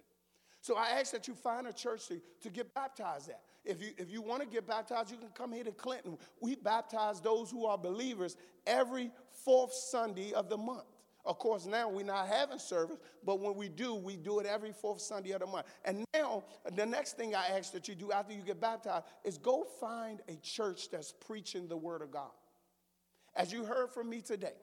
So 0.61 0.75
I 0.75 0.99
ask 0.99 1.11
that 1.13 1.27
you 1.27 1.33
find 1.33 1.67
a 1.67 1.73
church 1.73 2.07
to, 2.07 2.19
to 2.41 2.49
get 2.49 2.73
baptized 2.73 3.29
at. 3.29 3.41
If 3.63 3.81
you, 3.81 3.89
if 3.97 4.11
you 4.11 4.21
want 4.21 4.41
to 4.41 4.47
get 4.47 4.67
baptized, 4.67 5.11
you 5.11 5.17
can 5.17 5.29
come 5.29 5.51
here 5.51 5.63
to 5.63 5.71
Clinton. 5.71 6.17
We 6.41 6.55
baptize 6.55 7.21
those 7.21 7.49
who 7.49 7.65
are 7.65 7.77
believers 7.77 8.37
every 8.65 9.11
fourth 9.31 9.73
Sunday 9.73 10.33
of 10.33 10.49
the 10.49 10.57
month. 10.57 10.85
Of 11.27 11.39
course, 11.39 11.65
now 11.65 11.89
we're 11.89 12.05
not 12.05 12.29
having 12.29 12.57
service, 12.57 12.97
but 13.25 13.41
when 13.41 13.55
we 13.55 13.67
do, 13.67 13.93
we 13.95 14.15
do 14.15 14.39
it 14.39 14.45
every 14.45 14.71
fourth 14.71 15.01
Sunday 15.01 15.31
of 15.31 15.41
the 15.41 15.45
month. 15.45 15.65
And 15.83 16.05
now, 16.13 16.45
the 16.73 16.85
next 16.85 17.17
thing 17.17 17.35
I 17.35 17.47
ask 17.47 17.73
that 17.73 17.89
you 17.89 17.95
do 17.95 18.13
after 18.13 18.33
you 18.33 18.41
get 18.41 18.61
baptized 18.61 19.03
is 19.25 19.37
go 19.37 19.67
find 19.81 20.21
a 20.29 20.37
church 20.37 20.89
that's 20.89 21.11
preaching 21.11 21.67
the 21.67 21.75
Word 21.75 22.01
of 22.01 22.11
God. 22.11 22.31
As 23.35 23.51
you 23.51 23.65
heard 23.65 23.91
from 23.91 24.09
me 24.09 24.21
today, 24.21 24.53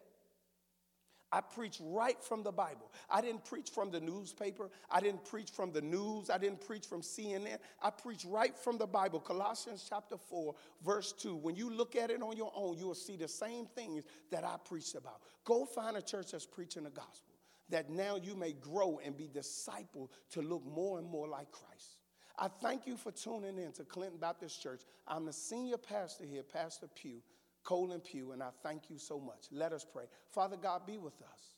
I 1.32 1.40
preach 1.40 1.78
right 1.82 2.22
from 2.22 2.42
the 2.42 2.52
Bible. 2.52 2.92
I 3.10 3.20
didn't 3.20 3.44
preach 3.44 3.70
from 3.70 3.90
the 3.90 4.00
newspaper. 4.00 4.70
I 4.90 5.00
didn't 5.00 5.24
preach 5.24 5.50
from 5.50 5.72
the 5.72 5.80
news. 5.82 6.30
I 6.30 6.38
didn't 6.38 6.60
preach 6.60 6.86
from 6.86 7.02
CNN. 7.02 7.58
I 7.82 7.90
preach 7.90 8.24
right 8.24 8.56
from 8.56 8.78
the 8.78 8.86
Bible. 8.86 9.18
Colossians 9.18 9.84
chapter 9.88 10.16
4, 10.16 10.54
verse 10.84 11.12
2. 11.12 11.34
When 11.34 11.56
you 11.56 11.70
look 11.70 11.96
at 11.96 12.10
it 12.10 12.22
on 12.22 12.36
your 12.36 12.52
own, 12.54 12.78
you 12.78 12.86
will 12.86 12.94
see 12.94 13.16
the 13.16 13.28
same 13.28 13.66
things 13.66 14.04
that 14.30 14.44
I 14.44 14.56
preached 14.64 14.94
about. 14.94 15.22
Go 15.44 15.64
find 15.64 15.96
a 15.96 16.02
church 16.02 16.32
that's 16.32 16.46
preaching 16.46 16.84
the 16.84 16.90
gospel, 16.90 17.34
that 17.68 17.90
now 17.90 18.16
you 18.16 18.36
may 18.36 18.52
grow 18.52 19.00
and 19.04 19.16
be 19.16 19.28
discipled 19.28 20.10
to 20.30 20.42
look 20.42 20.64
more 20.64 20.98
and 20.98 21.08
more 21.08 21.26
like 21.26 21.50
Christ. 21.50 21.98
I 22.38 22.48
thank 22.48 22.86
you 22.86 22.96
for 22.96 23.12
tuning 23.12 23.58
in 23.58 23.72
to 23.72 23.84
Clinton 23.84 24.18
Baptist 24.18 24.60
Church. 24.60 24.82
I'm 25.06 25.24
the 25.24 25.32
senior 25.32 25.76
pastor 25.76 26.24
here, 26.24 26.42
Pastor 26.42 26.88
Pugh. 26.94 27.22
Colin 27.64 28.00
Pugh, 28.00 28.32
and 28.32 28.42
I 28.42 28.50
thank 28.62 28.90
you 28.90 28.98
so 28.98 29.18
much. 29.18 29.46
Let 29.50 29.72
us 29.72 29.84
pray. 29.90 30.04
Father 30.30 30.56
God, 30.56 30.86
be 30.86 30.98
with 30.98 31.20
us. 31.22 31.54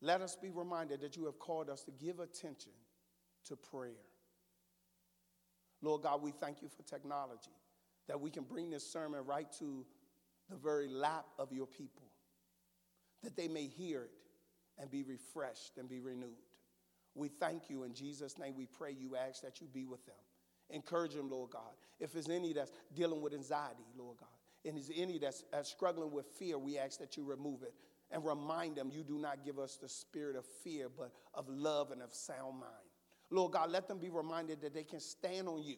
Let 0.00 0.22
us 0.22 0.34
be 0.34 0.50
reminded 0.50 1.02
that 1.02 1.16
you 1.16 1.26
have 1.26 1.38
called 1.38 1.68
us 1.68 1.82
to 1.82 1.90
give 1.90 2.20
attention 2.20 2.72
to 3.46 3.56
prayer. 3.56 3.92
Lord 5.82 6.02
God, 6.02 6.22
we 6.22 6.30
thank 6.30 6.62
you 6.62 6.68
for 6.68 6.82
technology, 6.82 7.50
that 8.08 8.20
we 8.20 8.30
can 8.30 8.44
bring 8.44 8.70
this 8.70 8.90
sermon 8.90 9.24
right 9.26 9.50
to 9.58 9.84
the 10.48 10.56
very 10.56 10.88
lap 10.88 11.26
of 11.38 11.52
your 11.52 11.66
people, 11.66 12.08
that 13.22 13.36
they 13.36 13.48
may 13.48 13.66
hear 13.66 14.04
it 14.04 14.10
and 14.78 14.90
be 14.90 15.02
refreshed 15.02 15.76
and 15.78 15.88
be 15.88 16.00
renewed. 16.00 16.30
We 17.14 17.28
thank 17.28 17.68
you 17.68 17.84
in 17.84 17.92
Jesus' 17.92 18.38
name. 18.38 18.54
We 18.56 18.66
pray 18.66 18.92
you 18.92 19.16
ask 19.16 19.42
that 19.42 19.60
you 19.60 19.66
be 19.66 19.84
with 19.84 20.04
them. 20.06 20.14
Encourage 20.70 21.14
them, 21.14 21.28
Lord 21.28 21.50
God. 21.50 21.72
If 21.98 22.12
there's 22.12 22.28
any 22.28 22.52
that's 22.52 22.72
dealing 22.94 23.20
with 23.20 23.34
anxiety, 23.34 23.84
Lord 23.98 24.18
God, 24.18 24.28
and 24.64 24.76
is 24.78 24.90
any 24.94 25.18
that's, 25.18 25.44
that's 25.50 25.70
struggling 25.70 26.12
with 26.12 26.26
fear, 26.26 26.58
we 26.58 26.78
ask 26.78 26.98
that 27.00 27.16
you 27.16 27.24
remove 27.24 27.62
it 27.62 27.74
and 28.10 28.24
remind 28.24 28.76
them 28.76 28.90
you 28.92 29.02
do 29.02 29.18
not 29.18 29.44
give 29.44 29.58
us 29.58 29.76
the 29.76 29.88
spirit 29.88 30.36
of 30.36 30.44
fear, 30.44 30.88
but 30.88 31.12
of 31.34 31.48
love 31.48 31.90
and 31.92 32.02
of 32.02 32.12
sound 32.12 32.60
mind. 32.60 32.90
Lord 33.30 33.52
God, 33.52 33.70
let 33.70 33.86
them 33.86 33.98
be 33.98 34.10
reminded 34.10 34.60
that 34.62 34.74
they 34.74 34.82
can 34.82 35.00
stand 35.00 35.48
on 35.48 35.62
you 35.62 35.76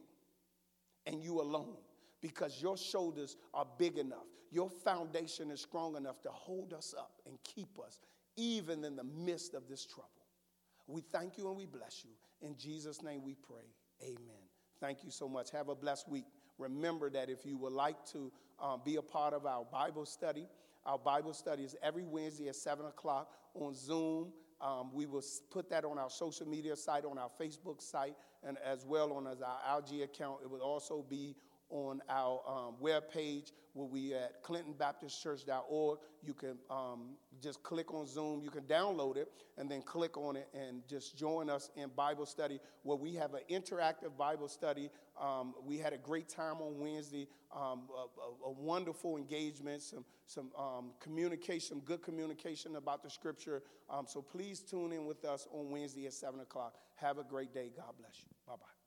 and 1.06 1.22
you 1.22 1.40
alone 1.40 1.76
because 2.20 2.62
your 2.62 2.76
shoulders 2.76 3.36
are 3.52 3.66
big 3.78 3.98
enough. 3.98 4.26
Your 4.50 4.70
foundation 4.70 5.50
is 5.50 5.60
strong 5.60 5.96
enough 5.96 6.22
to 6.22 6.30
hold 6.30 6.72
us 6.72 6.94
up 6.96 7.20
and 7.26 7.38
keep 7.42 7.78
us 7.84 8.00
even 8.36 8.84
in 8.84 8.96
the 8.96 9.04
midst 9.04 9.54
of 9.54 9.68
this 9.68 9.84
trouble. 9.84 10.08
We 10.86 11.02
thank 11.12 11.38
you 11.38 11.48
and 11.48 11.56
we 11.56 11.66
bless 11.66 12.04
you. 12.04 12.10
In 12.46 12.56
Jesus' 12.56 13.02
name 13.02 13.22
we 13.22 13.34
pray. 13.34 13.66
Amen. 14.02 14.42
Thank 14.80 15.04
you 15.04 15.10
so 15.10 15.28
much. 15.28 15.50
Have 15.50 15.68
a 15.68 15.74
blessed 15.74 16.08
week. 16.08 16.24
Remember 16.58 17.08
that 17.10 17.30
if 17.30 17.46
you 17.46 17.56
would 17.58 17.72
like 17.72 18.04
to 18.06 18.32
um, 18.62 18.80
be 18.84 18.96
a 18.96 19.02
part 19.02 19.34
of 19.34 19.44
our 19.44 19.64
Bible 19.70 20.06
study. 20.06 20.46
Our 20.86 20.98
Bible 20.98 21.34
study 21.34 21.64
is 21.64 21.76
every 21.82 22.04
Wednesday 22.04 22.48
at 22.48 22.56
7 22.56 22.86
o'clock 22.86 23.34
on 23.54 23.74
Zoom. 23.74 24.32
Um, 24.60 24.90
we 24.94 25.06
will 25.06 25.22
put 25.50 25.68
that 25.70 25.84
on 25.84 25.98
our 25.98 26.08
social 26.08 26.46
media 26.46 26.76
site, 26.76 27.04
on 27.04 27.18
our 27.18 27.30
Facebook 27.40 27.82
site, 27.82 28.14
and 28.46 28.56
as 28.64 28.86
well 28.86 29.12
on 29.12 29.26
as 29.26 29.42
our 29.42 29.58
Algae 29.66 30.02
account. 30.02 30.38
It 30.44 30.50
will 30.50 30.62
also 30.62 31.04
be 31.08 31.34
on 31.72 32.02
our 32.08 32.40
um, 32.46 32.74
webpage 32.82 33.50
where 33.72 33.86
we 33.86 34.14
at 34.14 34.44
clintonbaptistchurch.org. 34.44 35.98
You 36.22 36.34
can 36.34 36.58
um, 36.70 37.16
just 37.42 37.62
click 37.62 37.92
on 37.92 38.06
Zoom. 38.06 38.42
You 38.42 38.50
can 38.50 38.64
download 38.64 39.16
it 39.16 39.32
and 39.56 39.70
then 39.70 39.82
click 39.82 40.16
on 40.16 40.36
it 40.36 40.48
and 40.54 40.82
just 40.88 41.16
join 41.16 41.48
us 41.48 41.70
in 41.76 41.88
Bible 41.96 42.26
study 42.26 42.60
where 42.82 42.96
we 42.96 43.14
have 43.14 43.34
an 43.34 43.40
interactive 43.50 44.16
Bible 44.16 44.48
study. 44.48 44.90
Um, 45.20 45.54
we 45.64 45.78
had 45.78 45.92
a 45.92 45.98
great 45.98 46.28
time 46.28 46.56
on 46.60 46.78
Wednesday, 46.78 47.26
um, 47.54 47.82
a, 47.94 48.46
a, 48.46 48.50
a, 48.50 48.52
wonderful 48.52 49.16
engagement, 49.16 49.82
some, 49.82 50.04
some 50.26 50.50
um, 50.58 50.90
communication, 51.00 51.80
good 51.84 52.02
communication 52.02 52.76
about 52.76 53.02
the 53.02 53.10
scripture. 53.10 53.62
Um, 53.90 54.06
so 54.06 54.22
please 54.22 54.60
tune 54.60 54.92
in 54.92 55.06
with 55.06 55.24
us 55.24 55.48
on 55.52 55.70
Wednesday 55.70 56.06
at 56.06 56.14
7 56.14 56.40
o'clock. 56.40 56.76
Have 56.96 57.18
a 57.18 57.24
great 57.24 57.52
day. 57.52 57.70
God 57.76 57.92
bless 57.98 58.20
you. 58.20 58.28
Bye 58.46 58.54
bye. 58.54 58.81